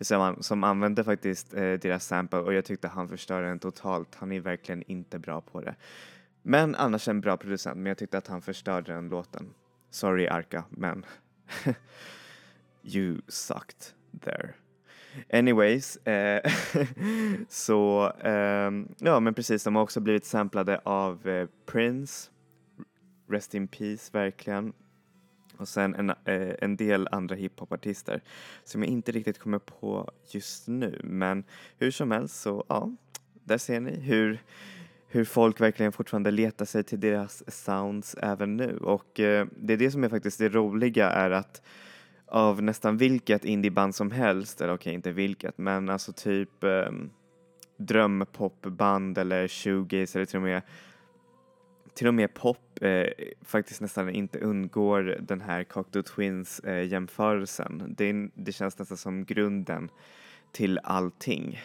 som, 0.00 0.36
som 0.40 0.64
använde 0.64 1.04
faktiskt 1.04 1.54
eh, 1.54 1.72
deras 1.72 2.06
sample 2.06 2.38
och 2.38 2.54
jag 2.54 2.64
tyckte 2.64 2.88
han 2.88 3.08
förstörde 3.08 3.46
den 3.46 3.58
totalt. 3.58 4.14
Han 4.14 4.32
är 4.32 4.40
verkligen 4.40 4.82
inte 4.82 5.18
bra 5.18 5.40
på 5.40 5.60
det. 5.60 5.74
Men 6.42 6.74
annars 6.74 7.08
en 7.08 7.20
bra 7.20 7.36
producent, 7.36 7.76
men 7.76 7.86
jag 7.86 7.98
tyckte 7.98 8.18
att 8.18 8.26
han 8.26 8.42
förstörde 8.42 8.92
den 8.92 9.08
låten. 9.08 9.54
Sorry 9.90 10.28
Arka, 10.28 10.64
men 10.70 11.04
you 12.82 13.20
sucked 13.28 13.94
there. 14.20 14.54
Anyways, 15.32 15.96
eh, 15.96 16.52
så 17.48 18.12
eh, 18.24 18.70
ja 18.98 19.20
men 19.20 19.34
precis, 19.34 19.64
de 19.64 19.76
har 19.76 19.82
också 19.82 20.00
blivit 20.00 20.24
samplade 20.24 20.80
av 20.84 21.28
eh, 21.28 21.48
Prince, 21.66 22.30
Rest 23.28 23.54
in 23.54 23.68
Peace 23.68 24.10
verkligen, 24.12 24.72
och 25.56 25.68
sen 25.68 25.94
en, 25.94 26.10
eh, 26.10 26.54
en 26.60 26.76
del 26.76 27.08
andra 27.12 27.36
hiphopartister 27.36 28.22
som 28.64 28.82
jag 28.82 28.90
inte 28.90 29.12
riktigt 29.12 29.38
kommer 29.38 29.58
på 29.58 30.10
just 30.30 30.68
nu, 30.68 31.00
men 31.04 31.44
hur 31.78 31.90
som 31.90 32.10
helst 32.10 32.40
så 32.40 32.64
ja, 32.68 32.90
där 33.44 33.58
ser 33.58 33.80
ni 33.80 34.00
hur 34.00 34.38
hur 35.12 35.24
folk 35.24 35.60
verkligen 35.60 35.92
fortfarande 35.92 36.30
letar 36.30 36.64
sig 36.64 36.84
till 36.84 37.00
deras 37.00 37.64
sounds 37.64 38.14
även 38.14 38.56
nu 38.56 38.76
och 38.76 39.20
eh, 39.20 39.46
det 39.56 39.72
är 39.72 39.76
det 39.76 39.90
som 39.90 40.04
är 40.04 40.08
faktiskt 40.08 40.38
det 40.38 40.48
roliga 40.48 41.10
är 41.10 41.30
att 41.30 41.62
av 42.26 42.62
nästan 42.62 42.96
vilket 42.96 43.44
indieband 43.44 43.94
som 43.94 44.10
helst, 44.10 44.60
eller 44.60 44.74
okej 44.74 44.82
okay, 44.82 44.94
inte 44.94 45.12
vilket, 45.12 45.58
men 45.58 45.88
alltså 45.88 46.12
typ 46.12 46.64
eh, 46.64 46.90
drömpopband 47.76 49.18
eller 49.18 49.48
shoegaze 49.48 50.18
eller 50.18 50.26
till 50.26 50.36
och 50.36 50.42
med 50.42 50.62
till 51.94 52.06
och 52.06 52.14
med 52.14 52.34
pop 52.34 52.82
eh, 52.82 53.06
faktiskt 53.44 53.80
nästan 53.80 54.10
inte 54.10 54.38
undgår 54.38 55.18
den 55.20 55.40
här 55.40 55.64
Cocteau 55.64 56.02
Twins 56.02 56.60
eh, 56.60 56.86
jämförelsen. 56.86 57.94
Det, 57.98 58.30
det 58.34 58.52
känns 58.52 58.78
nästan 58.78 58.96
som 58.96 59.24
grunden 59.24 59.90
till 60.52 60.78
allting. 60.82 61.60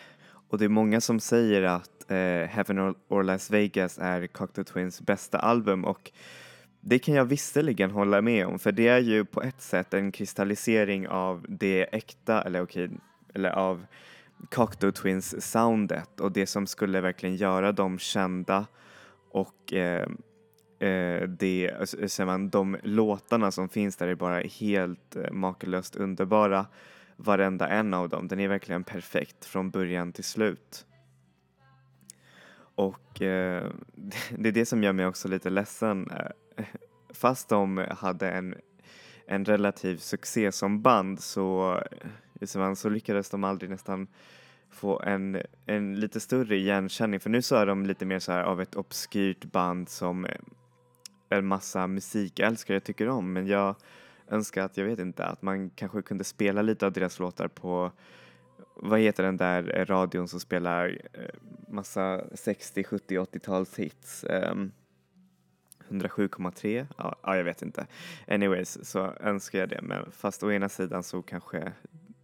Och 0.49 0.57
det 0.57 0.65
är 0.65 0.69
många 0.69 1.01
som 1.01 1.19
säger 1.19 1.63
att 1.63 2.11
eh, 2.11 2.49
Heaven 2.49 2.95
or 3.07 3.23
Las 3.23 3.51
Vegas 3.51 3.97
är 4.01 4.27
Cocktail 4.27 4.65
Twins 4.65 5.01
bästa 5.01 5.39
album 5.39 5.85
och 5.85 6.11
det 6.81 6.99
kan 6.99 7.15
jag 7.15 7.25
visserligen 7.25 7.91
hålla 7.91 8.21
med 8.21 8.45
om 8.47 8.59
för 8.59 8.71
det 8.71 8.87
är 8.87 8.99
ju 8.99 9.25
på 9.25 9.41
ett 9.41 9.61
sätt 9.61 9.93
en 9.93 10.11
kristallisering 10.11 11.07
av 11.07 11.45
det 11.49 11.95
äkta, 11.95 12.41
eller 12.41 12.61
okej, 12.61 12.89
eller 13.33 13.49
av 13.49 13.85
Cocktail 14.51 14.93
Twins 14.93 15.51
soundet 15.51 16.19
och 16.19 16.31
det 16.31 16.47
som 16.47 16.67
skulle 16.67 17.01
verkligen 17.01 17.35
göra 17.35 17.71
dem 17.71 17.99
kända 17.99 18.65
och 19.31 19.73
eh, 19.73 20.07
eh, 20.79 21.21
det, 21.27 21.75
alltså, 21.79 22.07
säger 22.07 22.25
man, 22.25 22.49
de 22.49 22.77
låtarna 22.83 23.51
som 23.51 23.69
finns 23.69 23.95
där 23.95 24.07
är 24.07 24.15
bara 24.15 24.39
helt 24.39 25.15
eh, 25.15 25.31
makalöst 25.31 25.95
underbara 25.95 26.65
varenda 27.17 27.67
en 27.67 27.93
av 27.93 28.09
dem. 28.09 28.27
Den 28.27 28.39
är 28.39 28.47
verkligen 28.47 28.83
perfekt 28.83 29.45
från 29.45 29.69
början 29.69 30.11
till 30.11 30.23
slut. 30.23 30.85
Och 32.75 33.21
eh, 33.21 33.71
det 34.37 34.49
är 34.49 34.53
det 34.53 34.65
som 34.65 34.83
gör 34.83 34.93
mig 34.93 35.05
också 35.05 35.27
lite 35.27 35.49
ledsen. 35.49 36.11
Eh, 36.11 36.65
fast 37.13 37.49
de 37.49 37.85
hade 37.91 38.31
en, 38.31 38.55
en 39.27 39.45
relativ 39.45 39.97
succé 39.97 40.51
som 40.51 40.81
band 40.81 41.19
så, 41.19 41.79
eh, 42.41 42.73
så 42.73 42.89
lyckades 42.89 43.29
de 43.29 43.43
aldrig 43.43 43.69
nästan 43.69 44.07
få 44.69 44.99
en, 44.99 45.41
en 45.65 45.99
lite 45.99 46.19
större 46.19 46.55
igenkänning 46.55 47.19
för 47.19 47.29
nu 47.29 47.41
så 47.41 47.55
är 47.55 47.65
de 47.65 47.85
lite 47.85 48.05
mer 48.05 48.19
så 48.19 48.31
här 48.31 48.43
av 48.43 48.61
ett 48.61 48.75
obskyrt 48.75 49.45
band 49.45 49.89
som 49.89 50.25
eh, 50.25 50.37
en 51.29 51.45
massa 51.45 51.87
musikälskare 51.87 52.79
tycker 52.79 53.09
om 53.09 53.33
men 53.33 53.47
jag 53.47 53.75
önska 54.29 54.63
att, 54.63 54.77
jag 54.77 54.85
vet 54.85 54.99
inte, 54.99 55.25
att 55.25 55.41
man 55.41 55.69
kanske 55.69 56.01
kunde 56.01 56.23
spela 56.23 56.61
lite 56.61 56.85
av 56.85 56.91
deras 56.91 57.19
låtar 57.19 57.47
på 57.47 57.91
vad 58.75 58.99
heter 58.99 59.23
den 59.23 59.37
där 59.37 59.85
radion 59.85 60.27
som 60.27 60.39
spelar 60.39 60.99
eh, 61.13 61.21
massa 61.67 62.21
60, 62.33 62.83
70, 62.83 63.17
80-tals 63.17 63.79
hits? 63.79 64.23
Ehm, 64.23 64.59
um, 64.59 64.71
107,3? 65.89 66.87
Ja, 66.97 67.15
ja, 67.23 67.37
jag 67.37 67.43
vet 67.43 67.61
inte. 67.61 67.87
Anyways, 68.27 68.89
så 68.89 69.13
önskar 69.19 69.59
jag 69.59 69.69
det, 69.69 69.81
men 69.81 70.11
fast 70.11 70.43
å 70.43 70.51
ena 70.51 70.69
sidan 70.69 71.03
så 71.03 71.21
kanske 71.21 71.73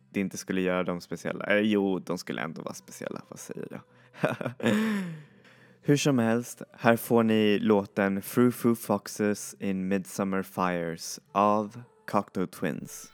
det 0.09 0.19
inte 0.19 0.37
skulle 0.37 0.61
göra 0.61 0.83
dem 0.83 1.01
speciella. 1.01 1.45
Eller 1.45 1.61
jo, 1.61 1.99
de 1.99 2.17
skulle 2.17 2.41
ändå 2.41 2.61
vara 2.61 2.73
speciella, 2.73 3.21
vad 3.27 3.39
säger 3.39 3.67
jag? 3.71 3.81
Hur 5.81 5.97
som 5.97 6.19
helst, 6.19 6.61
här 6.71 6.97
får 6.97 7.23
ni 7.23 7.59
låten 7.59 8.21
Frou 8.21 8.51
Frou 8.51 8.75
Foxes 8.75 9.55
in 9.59 9.87
Midsummer 9.87 10.43
Fires 10.43 11.19
av 11.31 11.83
Cocteau 12.05 12.45
Twins. 12.45 13.11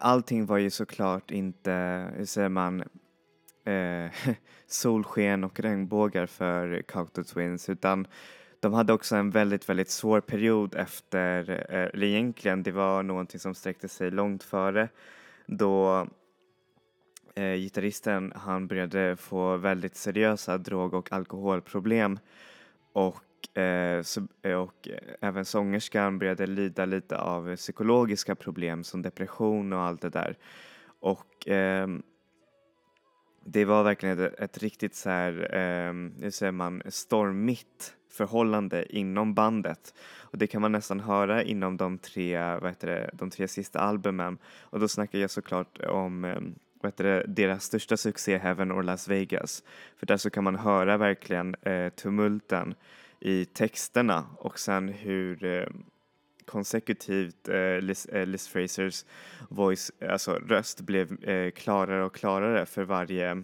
Allting 0.00 0.46
var 0.46 0.58
ju 0.58 0.70
såklart 0.70 1.30
inte, 1.30 1.72
hur 2.16 2.24
säger 2.24 2.48
man, 2.48 2.80
eh, 3.64 4.10
solsken 4.66 5.44
och 5.44 5.60
regnbågar 5.60 6.26
för 6.26 6.82
Cocteau 6.82 7.24
Twins 7.24 7.68
utan 7.68 8.06
de 8.60 8.72
hade 8.72 8.92
också 8.92 9.16
en 9.16 9.30
väldigt, 9.30 9.68
väldigt 9.68 9.90
svår 9.90 10.20
period 10.20 10.74
efter, 10.74 11.50
eh, 11.50 11.90
eller 11.94 12.06
egentligen 12.06 12.62
det 12.62 12.72
var 12.72 13.02
någonting 13.02 13.40
som 13.40 13.54
sträckte 13.54 13.88
sig 13.88 14.10
långt 14.10 14.42
före 14.42 14.88
då 15.46 16.06
eh, 17.34 17.54
gitarristen 17.54 18.32
han 18.36 18.66
började 18.66 19.16
få 19.16 19.56
väldigt 19.56 19.96
seriösa 19.96 20.58
drog 20.58 20.94
och 20.94 21.12
alkoholproblem 21.12 22.18
och, 22.92 23.16
Eh, 23.54 24.02
så, 24.02 24.26
eh, 24.42 24.54
och 24.54 24.88
eh, 24.88 25.14
även 25.20 25.44
sångerskan 25.44 26.18
började 26.18 26.46
lida 26.46 26.84
lite 26.84 27.18
av 27.18 27.56
psykologiska 27.56 28.34
problem 28.34 28.84
som 28.84 29.02
depression 29.02 29.72
och 29.72 29.80
allt 29.80 30.00
det 30.00 30.10
där. 30.10 30.36
Och 31.00 31.48
eh, 31.48 31.88
det 33.44 33.64
var 33.64 33.84
verkligen 33.84 34.20
ett, 34.20 34.40
ett 34.40 34.58
riktigt 34.58 34.94
så 34.94 35.10
här, 35.10 35.54
eh, 35.54 35.92
hur 36.22 36.30
säger 36.30 36.52
man, 36.52 36.82
stormigt 36.86 37.94
förhållande 38.10 38.96
inom 38.96 39.34
bandet. 39.34 39.94
Och 40.18 40.38
det 40.38 40.46
kan 40.46 40.60
man 40.60 40.72
nästan 40.72 41.00
höra 41.00 41.42
inom 41.42 41.76
de 41.76 41.98
tre, 41.98 42.38
vad 42.38 42.70
heter 42.70 42.86
det, 42.86 43.10
de 43.12 43.30
tre 43.30 43.48
sista 43.48 43.80
albumen. 43.80 44.38
Och 44.60 44.80
då 44.80 44.88
snackar 44.88 45.18
jag 45.18 45.30
såklart 45.30 45.80
om 45.80 46.24
eh, 46.24 46.40
vad 46.82 46.92
heter 46.92 47.04
det, 47.04 47.24
deras 47.26 47.64
största 47.64 47.96
succé 47.96 48.38
Heaven 48.38 48.72
or 48.72 48.82
Las 48.82 49.08
Vegas. 49.08 49.64
För 49.96 50.06
där 50.06 50.16
så 50.16 50.30
kan 50.30 50.44
man 50.44 50.56
höra 50.56 50.96
verkligen 50.96 51.54
eh, 51.54 51.88
tumulten 51.88 52.74
i 53.20 53.44
texterna 53.44 54.26
och 54.38 54.58
sen 54.58 54.88
hur 54.88 55.44
eh, 55.44 55.66
konsekutivt 56.44 57.48
eh, 57.48 57.80
Liz, 57.80 58.06
eh, 58.06 58.26
Liz 58.26 58.48
Frasers 58.48 59.04
voice, 59.48 59.92
alltså 60.08 60.32
röst 60.32 60.80
blev 60.80 61.24
eh, 61.24 61.50
klarare 61.50 62.04
och 62.04 62.14
klarare 62.14 62.66
för 62.66 62.84
varje 62.84 63.42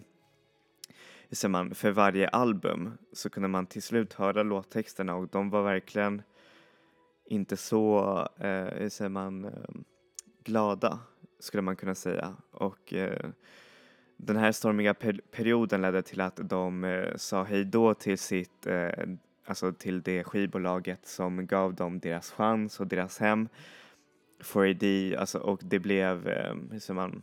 hur 1.29 1.49
man, 1.49 1.75
för 1.75 1.91
varje 1.91 2.27
album 2.27 2.97
så 3.13 3.29
kunde 3.29 3.49
man 3.49 3.65
till 3.65 3.81
slut 3.81 4.13
höra 4.13 4.43
låttexterna 4.43 5.15
och 5.15 5.27
de 5.27 5.49
var 5.49 5.63
verkligen 5.63 6.21
inte 7.25 7.57
så, 7.57 7.99
eh, 8.37 8.67
hur 8.81 8.89
säger 8.89 9.09
man, 9.09 9.45
eh, 9.45 9.51
glada 10.43 10.99
skulle 11.39 11.61
man 11.61 11.75
kunna 11.75 11.95
säga. 11.95 12.35
Och 12.51 12.93
eh, 12.93 13.29
den 14.17 14.37
här 14.37 14.51
stormiga 14.51 14.93
per 14.93 15.21
perioden 15.31 15.81
ledde 15.81 16.01
till 16.01 16.21
att 16.21 16.39
de 16.43 16.83
eh, 16.83 17.15
sa 17.15 17.43
hej 17.43 17.65
då 17.65 17.93
till 17.93 18.17
sitt, 18.17 18.67
eh, 18.67 19.05
alltså 19.47 19.73
till 19.73 20.01
det 20.01 20.23
skivbolaget 20.23 21.07
som 21.07 21.47
gav 21.47 21.75
dem 21.75 21.99
deras 21.99 22.31
chans 22.31 22.79
och 22.79 22.87
deras 22.87 23.19
hem. 23.19 23.49
4AD, 24.39 25.17
alltså 25.17 25.39
och 25.39 25.59
det 25.63 25.79
blev, 25.79 26.27
eh, 26.27 26.55
hur 26.71 26.79
säger 26.79 26.93
man, 26.93 27.21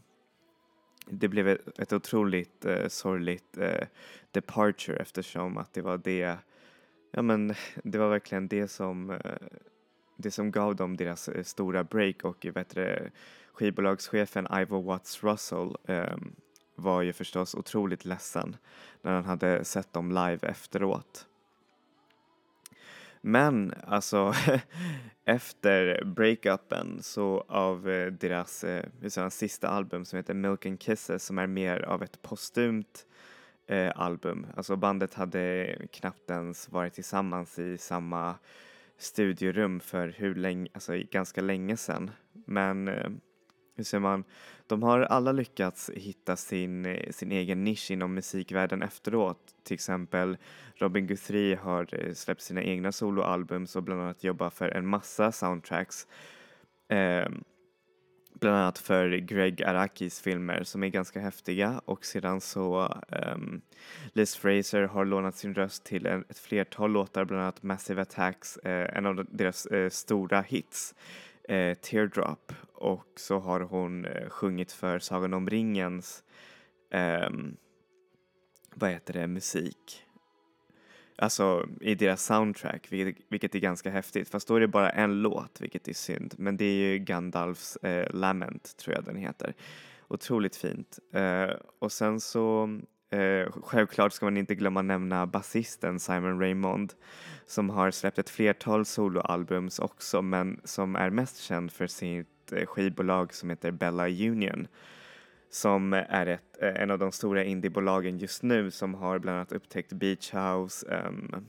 det 1.06 1.28
blev 1.28 1.48
ett, 1.48 1.78
ett 1.78 1.92
otroligt 1.92 2.64
eh, 2.64 2.88
sorgligt 2.88 3.58
eh, 3.58 3.86
departure 4.30 4.96
eftersom 4.96 5.58
att 5.58 5.72
det 5.72 5.82
var 5.82 5.98
det, 5.98 6.36
ja 7.10 7.22
men 7.22 7.54
det 7.82 7.98
var 7.98 8.08
verkligen 8.08 8.48
det 8.48 8.68
som, 8.68 9.10
eh, 9.10 9.36
det 10.16 10.30
som 10.30 10.50
gav 10.50 10.76
dem 10.76 10.96
deras 10.96 11.28
eh, 11.28 11.42
stora 11.42 11.84
break 11.84 12.24
och 12.24 12.46
eh, 12.46 12.52
vet 12.52 12.74
du, 12.74 13.10
skivbolagschefen 13.52 14.46
Ivor 14.52 14.82
Watts 14.82 15.24
Russell 15.24 15.76
eh, 15.84 16.16
var 16.74 17.02
ju 17.02 17.12
förstås 17.12 17.54
otroligt 17.54 18.04
ledsen 18.04 18.56
när 19.02 19.12
han 19.12 19.24
hade 19.24 19.64
sett 19.64 19.92
dem 19.92 20.08
live 20.08 20.38
efteråt. 20.42 21.26
Men 23.26 23.74
alltså 23.86 24.34
efter 25.24 26.04
breakupen 26.04 27.02
så 27.02 27.44
av 27.48 27.90
eh, 27.90 28.12
deras 28.12 28.64
eh, 28.64 29.28
sista 29.28 29.68
album 29.68 30.04
som 30.04 30.16
heter 30.16 30.34
Milk 30.34 30.66
and 30.66 30.82
Kisses 30.82 31.24
som 31.24 31.38
är 31.38 31.46
mer 31.46 31.80
av 31.80 32.02
ett 32.02 32.22
postumt 32.22 33.06
eh, 33.66 33.92
album. 33.96 34.46
Alltså 34.56 34.76
bandet 34.76 35.14
hade 35.14 35.76
knappt 35.92 36.30
ens 36.30 36.68
varit 36.68 36.94
tillsammans 36.94 37.58
i 37.58 37.78
samma 37.78 38.34
studiorum 38.98 39.80
för 39.80 40.08
hur 40.08 40.34
länge, 40.34 40.68
alltså 40.74 40.92
ganska 41.10 41.40
länge 41.40 41.76
sedan. 41.76 42.10
Men 42.32 42.88
eh, 42.88 43.10
hur 43.76 43.84
säger 43.84 44.00
man, 44.00 44.24
de 44.66 44.82
har 44.82 45.00
alla 45.00 45.32
lyckats 45.32 45.90
hitta 45.94 46.36
sin, 46.36 46.98
sin 47.10 47.32
egen 47.32 47.64
nisch 47.64 47.90
inom 47.90 48.14
musikvärlden 48.14 48.82
efteråt. 48.82 49.54
Till 49.62 49.74
exempel 49.74 50.36
Robin 50.74 51.06
Guthrie 51.06 51.56
har 51.56 51.88
eh, 51.92 52.12
släppt 52.12 52.42
sina 52.42 52.62
egna 52.62 52.92
soloalbum 52.92 53.66
och 53.76 53.82
bland 53.82 54.00
annat 54.00 54.24
jobbat 54.24 54.54
för 54.54 54.68
en 54.68 54.86
massa 54.86 55.32
soundtracks. 55.32 56.06
Eh, 56.88 57.28
bland 58.40 58.56
annat 58.56 58.78
för 58.78 59.08
Greg 59.16 59.62
Arakis 59.62 60.20
filmer 60.20 60.62
som 60.64 60.82
är 60.82 60.88
ganska 60.88 61.20
häftiga 61.20 61.80
och 61.84 62.04
sedan 62.04 62.40
så 62.40 62.94
um, 63.34 63.60
Liz 64.12 64.36
Fraser 64.36 64.82
har 64.82 65.04
lånat 65.04 65.36
sin 65.36 65.54
röst 65.54 65.84
till 65.84 66.06
en, 66.06 66.24
ett 66.28 66.38
flertal 66.38 66.90
låtar, 66.90 67.24
bland 67.24 67.42
annat 67.42 67.62
Massive 67.62 68.02
Attacks, 68.02 68.56
eh, 68.56 68.96
en 68.96 69.06
av 69.06 69.26
deras 69.30 69.66
eh, 69.66 69.90
stora 69.90 70.40
hits 70.40 70.94
eh, 71.48 71.74
Teardrop 71.74 72.52
och 72.72 73.12
så 73.16 73.38
har 73.38 73.60
hon 73.60 74.04
eh, 74.04 74.28
sjungit 74.28 74.72
för 74.72 74.98
Sagan 74.98 75.34
om 75.34 75.50
ringens 75.50 76.24
eh, 76.90 77.30
vad 78.74 78.90
heter 78.90 79.12
det, 79.12 79.26
musik. 79.26 80.04
Alltså 81.16 81.68
i 81.80 81.94
deras 81.94 82.24
soundtrack, 82.24 82.92
vilket, 82.92 83.24
vilket 83.28 83.54
är 83.54 83.58
ganska 83.58 83.90
häftigt. 83.90 84.28
Fast 84.28 84.48
då 84.48 84.56
är 84.56 84.60
det 84.60 84.68
bara 84.68 84.90
en 84.90 85.22
låt, 85.22 85.60
vilket 85.60 85.88
är 85.88 85.92
synd. 85.92 86.34
Men 86.38 86.56
det 86.56 86.64
är 86.64 86.92
ju 86.92 86.98
Gandalfs 86.98 87.76
eh, 87.76 88.14
Lament, 88.14 88.76
tror 88.76 88.94
jag 88.94 89.04
den 89.04 89.16
heter. 89.16 89.54
Otroligt 90.08 90.56
fint. 90.56 90.98
Eh, 91.12 91.50
och 91.78 91.92
sen 91.92 92.20
så 92.20 92.68
Eh, 93.14 93.50
självklart 93.62 94.12
ska 94.12 94.26
man 94.26 94.36
inte 94.36 94.54
glömma 94.54 94.82
nämna 94.82 95.26
basisten 95.26 96.00
Simon 96.00 96.40
Raymond 96.40 96.92
som 97.46 97.70
har 97.70 97.90
släppt 97.90 98.18
ett 98.18 98.30
flertal 98.30 98.84
soloalbums 98.84 99.78
också 99.78 100.22
men 100.22 100.60
som 100.64 100.96
är 100.96 101.10
mest 101.10 101.38
känd 101.38 101.72
för 101.72 101.86
sitt 101.86 102.52
eh, 102.52 102.66
skivbolag 102.66 103.34
som 103.34 103.50
heter 103.50 103.70
Bella 103.70 104.08
Union 104.08 104.66
som 105.50 105.92
är 105.92 106.26
ett, 106.26 106.62
eh, 106.62 106.82
en 106.82 106.90
av 106.90 106.98
de 106.98 107.12
stora 107.12 107.44
indiebolagen 107.44 108.18
just 108.18 108.42
nu 108.42 108.70
som 108.70 108.94
har 108.94 109.18
bland 109.18 109.36
annat 109.36 109.52
upptäckt 109.52 109.92
Beach 109.92 110.34
House 110.34 110.86
um, 110.86 111.46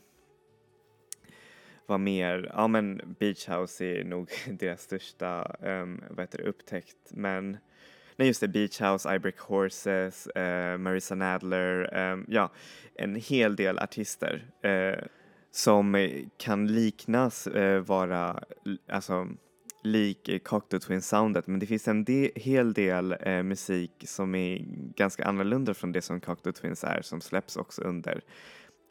vad 1.85 1.99
mer? 1.99 2.51
Ja 2.53 2.67
men 2.67 3.15
Beach 3.19 3.49
House 3.49 3.85
är 3.85 4.03
nog 4.03 4.29
deras 4.59 4.81
största 4.81 5.55
um, 5.59 6.03
vad 6.09 6.19
heter 6.19 6.37
det, 6.37 6.43
upptäckt 6.43 7.11
men 7.11 7.57
nej 8.15 8.27
just 8.27 8.41
det, 8.41 8.47
Beach 8.47 8.81
House, 8.81 9.15
I 9.15 9.19
Break 9.19 9.39
Horses, 9.39 10.27
eh, 10.27 10.73
uh, 10.73 10.77
Marissa 10.77 11.15
Nadler, 11.15 11.97
um, 12.11 12.25
ja, 12.29 12.51
en 12.95 13.15
hel 13.15 13.55
del 13.55 13.79
artister 13.79 14.45
uh, 14.65 15.05
som 15.55 15.95
eh, 15.95 16.25
kan 16.37 16.67
liknas 16.67 17.47
eh, 17.47 17.81
vara, 17.81 18.43
alltså 18.89 19.27
lik 19.83 20.29
eh, 20.29 20.39
Cocteau 20.39 20.79
Twins-soundet 20.79 21.47
men 21.47 21.59
det 21.59 21.65
finns 21.65 21.87
en 21.87 22.03
de 22.03 22.31
hel 22.35 22.73
del 22.73 23.15
eh, 23.19 23.43
musik 23.43 23.91
som 24.05 24.35
är 24.35 24.65
ganska 24.95 25.25
annorlunda 25.25 25.73
från 25.73 25.91
det 25.91 26.01
som 26.01 26.19
Cocteau 26.19 26.53
Twins 26.53 26.83
är 26.83 27.01
som 27.01 27.21
släpps 27.21 27.55
också 27.55 27.81
under 27.81 28.21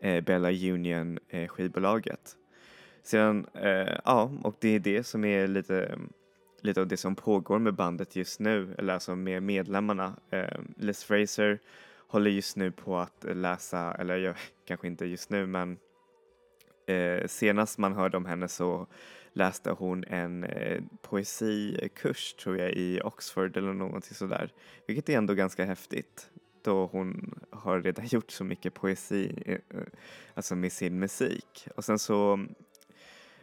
eh, 0.03 0.25
Bella 0.25 0.51
Union 0.51 1.19
eh, 1.29 1.49
skivbolaget. 1.49 2.37
Sedan, 3.03 3.47
eh, 3.55 3.99
ja, 4.05 4.33
och 4.43 4.57
det 4.61 4.69
är 4.69 4.79
det 4.79 5.05
som 5.05 5.25
är 5.25 5.49
lite 5.49 5.99
lite 6.61 6.81
av 6.81 6.87
det 6.87 6.97
som 6.97 7.15
pågår 7.17 7.59
med 7.59 7.75
bandet 7.75 8.17
just 8.17 8.41
nu, 8.41 8.75
eller 8.79 8.95
alltså 8.95 9.17
med 9.17 9.43
medlemmarna. 9.43 10.17
Eh, 10.31 10.59
Liz 10.77 11.05
Fraser 11.05 11.59
håller 12.09 12.31
just 12.31 12.57
nu 12.57 12.71
på 12.71 12.99
att 12.99 13.25
läsa, 13.29 13.95
eller 13.95 14.17
jag, 14.17 14.37
kanske 14.67 14.87
inte 14.87 15.07
just 15.07 15.31
nu 15.31 15.47
men 15.47 15.79
eh, 16.87 17.27
senast 17.27 17.79
man 17.79 17.93
hörde 17.93 18.17
om 18.17 18.27
henne 18.27 18.49
så 18.49 18.87
läste 19.33 19.71
hon 19.71 20.05
en 20.05 20.45
eh, 20.45 20.83
poesikurs 21.03 22.35
tror 22.35 22.59
jag 22.59 22.73
i 22.73 23.01
Oxford 23.05 23.57
eller 23.57 23.73
någonting 23.73 24.15
sådär. 24.15 24.53
Vilket 24.87 25.09
är 25.09 25.19
ändå 25.19 25.35
ganska 25.35 25.65
häftigt 25.65 26.31
då 26.63 26.87
hon 26.87 27.35
har 27.51 27.81
redan 27.81 28.07
gjort 28.11 28.31
så 28.31 28.45
mycket 28.45 28.75
poesi, 28.75 29.43
eh, 29.47 29.55
eh, 29.55 29.87
alltså 30.35 30.57
med 30.57 30.73
sin 30.73 30.99
musik. 30.99 31.69
Och 31.77 31.85
sen 31.85 31.99
så 31.99 32.47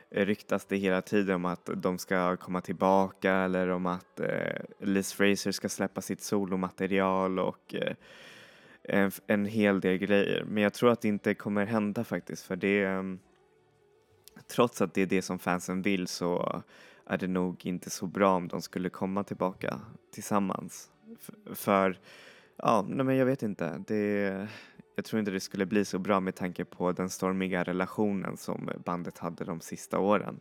eh, 0.10 0.26
ryktas 0.26 0.66
det 0.66 0.78
hela 0.78 1.02
tiden 1.02 1.36
om 1.36 1.46
att 1.46 1.70
de 1.76 1.98
ska 1.98 2.38
komma 2.38 2.62
tillbaka 2.62 3.34
eller 3.34 3.70
om 3.70 3.86
att 3.86 4.20
eh, 4.20 4.62
Liz 4.80 5.14
Fraser 5.14 5.52
ska 5.52 5.70
släppa 5.70 6.02
sitt 6.02 6.22
solomaterial 6.22 7.40
och 7.40 7.76
eh, 7.76 7.96
en, 8.84 9.12
en 9.28 9.46
hel 9.46 9.80
del 9.80 9.98
grejer. 9.98 10.44
Men 10.48 10.64
jag 10.64 10.74
tror 10.74 10.92
att 10.92 11.02
det 11.02 11.08
inte 11.08 11.34
kommer 11.34 11.66
hända 11.66 12.04
faktiskt 12.04 12.46
för 12.46 12.56
det 12.56 12.84
ehm, 12.84 13.20
trots 14.52 14.82
att 14.82 14.94
det 14.94 15.02
är 15.02 15.06
det 15.06 15.22
som 15.22 15.40
fansen 15.40 15.82
vill 15.82 16.08
så 16.08 16.62
är 17.06 17.18
det 17.18 17.28
nog 17.28 17.66
inte 17.66 17.90
så 17.90 18.06
bra 18.06 18.36
om 18.36 18.48
de 18.48 18.62
skulle 18.62 18.90
komma 18.90 19.24
tillbaka 19.24 19.80
tillsammans. 20.12 20.90
F 21.22 21.30
för, 21.54 22.00
ja, 22.56 22.86
nej 22.90 23.06
men 23.06 23.16
jag 23.16 23.26
vet 23.26 23.44
inte. 23.44 23.84
Det, 23.88 24.48
jag 24.96 25.06
tror 25.06 25.20
inte 25.20 25.32
det 25.32 25.40
skulle 25.40 25.66
bli 25.66 25.86
så 25.86 26.00
bra 26.00 26.20
med 26.20 26.36
tanke 26.36 26.66
på 26.66 26.92
den 26.92 27.10
stormiga 27.10 27.64
relationen 27.64 28.38
som 28.38 28.70
bandet 28.86 29.18
hade 29.18 29.46
de 29.46 29.62
sista 29.62 30.00
åren. 30.00 30.40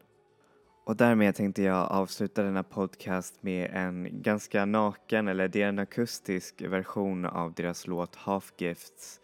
Och 0.85 0.97
därmed 0.97 1.35
tänkte 1.35 1.63
jag 1.63 1.91
avsluta 1.91 2.43
denna 2.43 2.63
podcast 2.63 3.43
med 3.43 3.71
en 3.75 4.23
ganska 4.23 4.65
naken, 4.65 5.29
eller 5.29 5.49
det 5.49 5.63
är 5.63 5.69
en 5.69 5.79
akustisk 5.79 6.63
version 6.63 7.25
av 7.25 7.53
deras 7.53 7.87
låt 7.87 8.17
Half 8.17 8.53
Gifts 8.59 9.21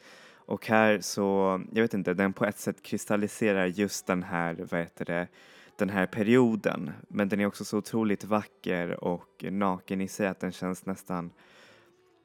och 0.47 0.67
här 0.67 1.01
så, 1.01 1.61
jag 1.73 1.83
vet 1.83 1.95
inte, 1.95 2.15
den 2.15 2.33
på 2.33 2.45
ett 2.45 2.59
sätt 2.59 2.83
kristalliserar 2.83 3.67
just 3.67 4.07
den 4.07 4.23
här, 4.23 4.67
vad 4.71 4.81
heter 4.81 5.05
det, 5.05 5.29
den 5.77 5.91
här 5.91 6.07
perioden. 6.07 6.93
Men 7.09 7.29
den 7.29 7.41
är 7.41 7.47
också 7.47 7.65
så 7.65 7.79
otroligt 7.79 8.25
vacker 8.25 9.05
och 9.05 9.45
naken 9.51 10.01
i 10.01 10.09
sig 10.09 10.27
att 10.27 10.41
den 10.41 10.53
känns 10.53 10.87
nästan, 10.87 11.31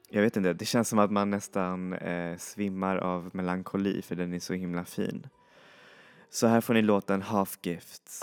jag 0.08 0.22
vet 0.22 0.36
inte, 0.36 0.52
det 0.52 0.64
känns 0.64 0.88
som 0.88 0.98
att 0.98 1.10
man 1.10 1.30
nästan 1.30 1.92
eh, 1.92 2.36
svimmar 2.36 2.96
av 2.96 3.30
melankoli 3.32 4.02
för 4.02 4.14
den 4.14 4.32
är 4.32 4.38
så 4.38 4.54
himla 4.54 4.84
fin. 4.84 5.26
Så 6.30 6.46
här 6.46 6.60
får 6.60 6.74
ni 6.74 6.82
låten 6.82 7.22
Half 7.22 7.58
Gifts. 7.62 8.22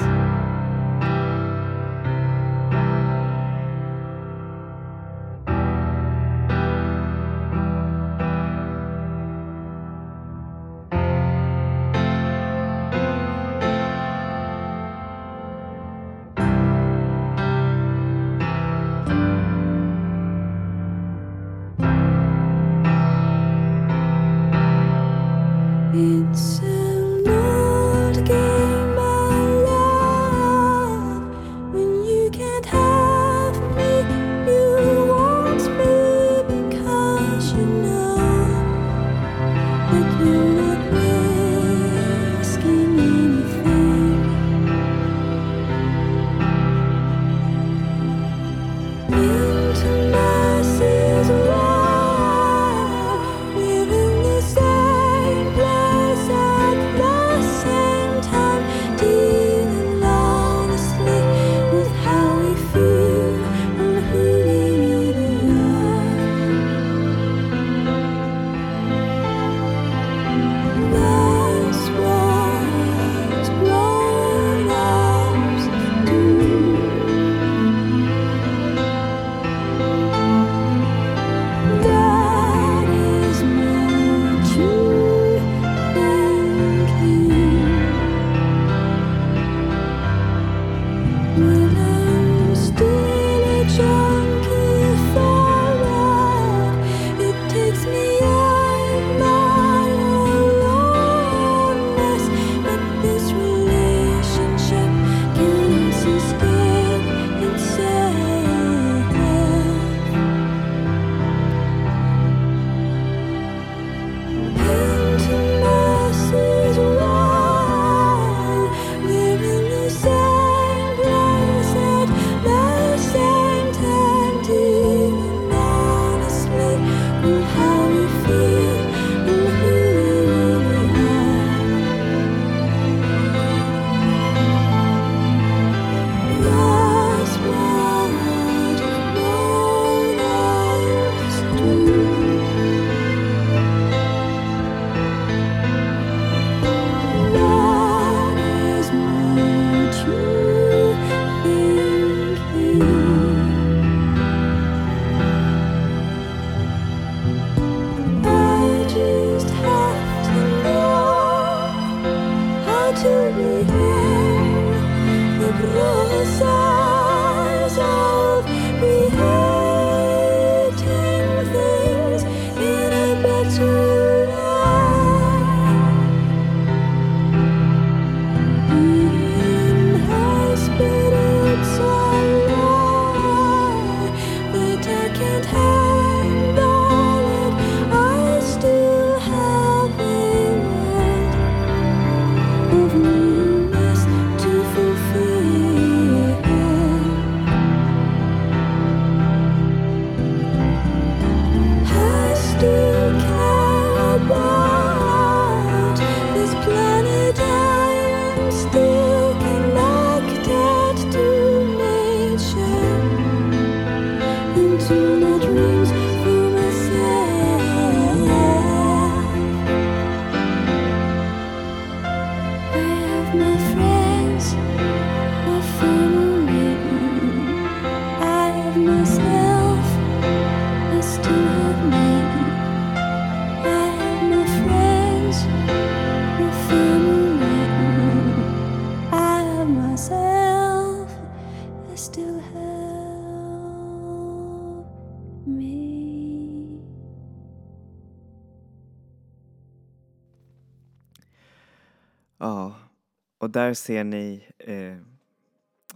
här 253.69 253.73
ser 253.73 254.03
ni 254.03 254.47
eh, 254.57 254.97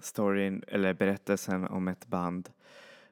storyn, 0.02 0.64
eller 0.68 0.94
berättelsen 0.94 1.68
om 1.68 1.88
ett 1.88 2.08
band 2.08 2.50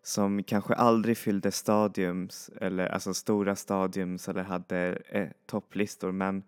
som 0.03 0.43
kanske 0.43 0.73
aldrig 0.73 1.17
fyllde 1.17 1.51
stadiums, 1.51 2.49
eller 2.61 2.87
alltså 2.87 3.13
stora 3.13 3.55
stadiums 3.55 4.29
eller 4.29 4.43
hade 4.43 5.01
eh, 5.09 5.29
topplistor 5.45 6.11
men 6.11 6.43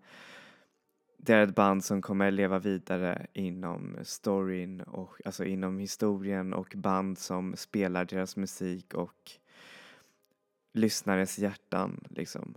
det 1.16 1.34
är 1.34 1.42
ett 1.42 1.54
band 1.54 1.84
som 1.84 2.02
kommer 2.02 2.30
leva 2.30 2.58
vidare 2.58 3.26
inom 3.32 3.96
storyn 4.02 4.80
och 4.80 5.20
alltså 5.24 5.44
inom 5.44 5.78
historien 5.78 6.54
och 6.54 6.72
band 6.76 7.18
som 7.18 7.56
spelar 7.56 8.04
deras 8.04 8.36
musik 8.36 8.94
och 8.94 9.30
lyssnares 10.72 11.38
hjärtan 11.38 12.04
liksom. 12.10 12.54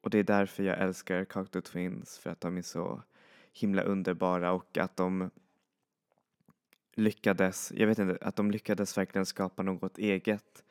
Och 0.00 0.10
det 0.10 0.18
är 0.18 0.24
därför 0.24 0.62
jag 0.62 0.78
älskar 0.78 1.24
Cocteau 1.24 1.62
Twins 1.62 2.18
för 2.18 2.30
att 2.30 2.40
de 2.40 2.58
är 2.58 2.62
så 2.62 3.02
himla 3.54 3.82
underbara 3.82 4.52
och 4.52 4.78
att 4.78 4.96
de 4.96 5.30
lyckades, 6.94 7.72
jag 7.76 7.86
vet 7.86 7.98
inte, 7.98 8.18
att 8.20 8.36
de 8.36 8.50
lyckades 8.50 8.98
verkligen 8.98 9.26
skapa 9.26 9.62
något 9.62 9.98
eget 9.98 10.64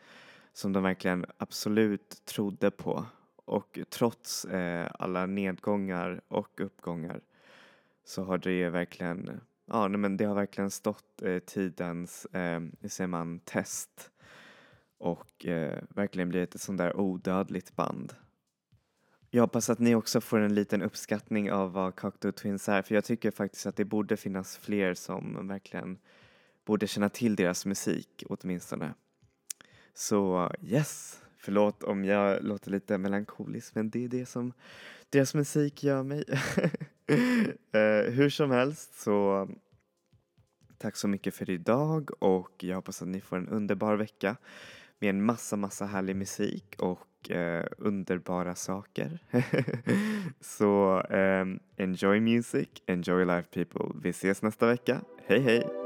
som 0.54 0.74
de 0.74 0.84
verkligen 0.84 1.26
absolut 1.38 2.26
trodde 2.26 2.72
på 2.72 3.06
och 3.46 3.80
trots 3.90 4.46
eh, 4.46 4.92
alla 5.00 5.26
nedgångar 5.26 6.22
och 6.28 6.62
uppgångar 6.62 7.22
så 8.06 8.24
har 8.24 8.38
det 8.38 8.70
verkligen, 8.70 9.42
ja 9.66 9.88
nej, 9.88 9.98
men 9.98 10.18
det 10.18 10.26
har 10.26 10.36
verkligen 10.36 10.72
stått 10.72 11.22
eh, 11.22 11.40
tidens, 11.40 12.26
eh, 12.26 12.62
säger 12.88 13.08
man, 13.08 13.40
test 13.40 14.12
och 14.98 15.46
eh, 15.46 15.84
verkligen 15.90 16.30
blivit 16.30 16.56
ett 16.56 16.62
sånt 16.62 16.78
där 16.78 16.98
odödligt 16.98 17.76
band. 17.76 18.14
Jag 19.36 19.44
hoppas 19.44 19.70
att 19.70 19.80
ni 19.80 19.96
också 19.96 20.22
får 20.22 20.40
en 20.40 20.56
liten 20.56 20.82
uppskattning 20.82 21.52
av 21.52 21.72
vad 21.72 21.96
Cocteau 21.96 22.32
Twins 22.32 22.70
är 22.70 22.82
för 22.82 22.96
jag 22.96 23.04
tycker 23.04 23.32
faktiskt 23.32 23.66
att 23.66 23.76
det 23.76 23.86
borde 23.86 24.18
finnas 24.18 24.58
fler 24.58 24.94
som 24.94 25.48
verkligen 25.48 25.98
borde 26.66 26.88
känna 26.88 27.10
till 27.10 27.36
deras 27.36 27.66
musik 27.66 28.24
åtminstone. 28.30 28.94
Så 29.94 30.52
yes, 30.62 31.22
förlåt 31.38 31.84
om 31.84 32.06
jag 32.06 32.44
låter 32.44 32.72
lite 32.72 32.98
melankolisk 32.98 33.76
men 33.76 33.90
det 33.90 34.04
är 34.04 34.08
det 34.08 34.26
som 34.26 34.54
deras 35.10 35.34
musik 35.34 35.84
gör 35.84 36.04
mig. 36.04 36.24
eh, 37.72 38.14
hur 38.14 38.30
som 38.30 38.52
helst 38.52 39.02
så 39.02 39.50
tack 40.78 40.96
så 40.96 41.08
mycket 41.08 41.36
för 41.36 41.50
idag 41.50 42.10
och 42.20 42.64
jag 42.64 42.76
hoppas 42.76 43.02
att 43.02 43.08
ni 43.08 43.22
får 43.22 43.38
en 43.38 43.50
underbar 43.50 43.96
vecka 43.96 44.36
med 45.00 45.10
en 45.10 45.26
massa, 45.26 45.56
massa 45.56 45.86
härlig 45.86 46.16
musik 46.16 46.76
och 47.24 47.32
eh, 47.32 47.66
underbara 47.78 48.56
saker. 48.56 49.20
så 50.42 51.02
eh, 51.10 51.46
enjoy 51.78 52.20
music, 52.20 52.68
enjoy 52.86 53.26
life 53.26 53.48
people. 53.54 53.86
Vi 54.04 54.10
ses 54.10 54.42
nästa 54.42 54.68
vecka. 54.68 55.02
Hej 55.28 55.40
hej! 55.40 55.83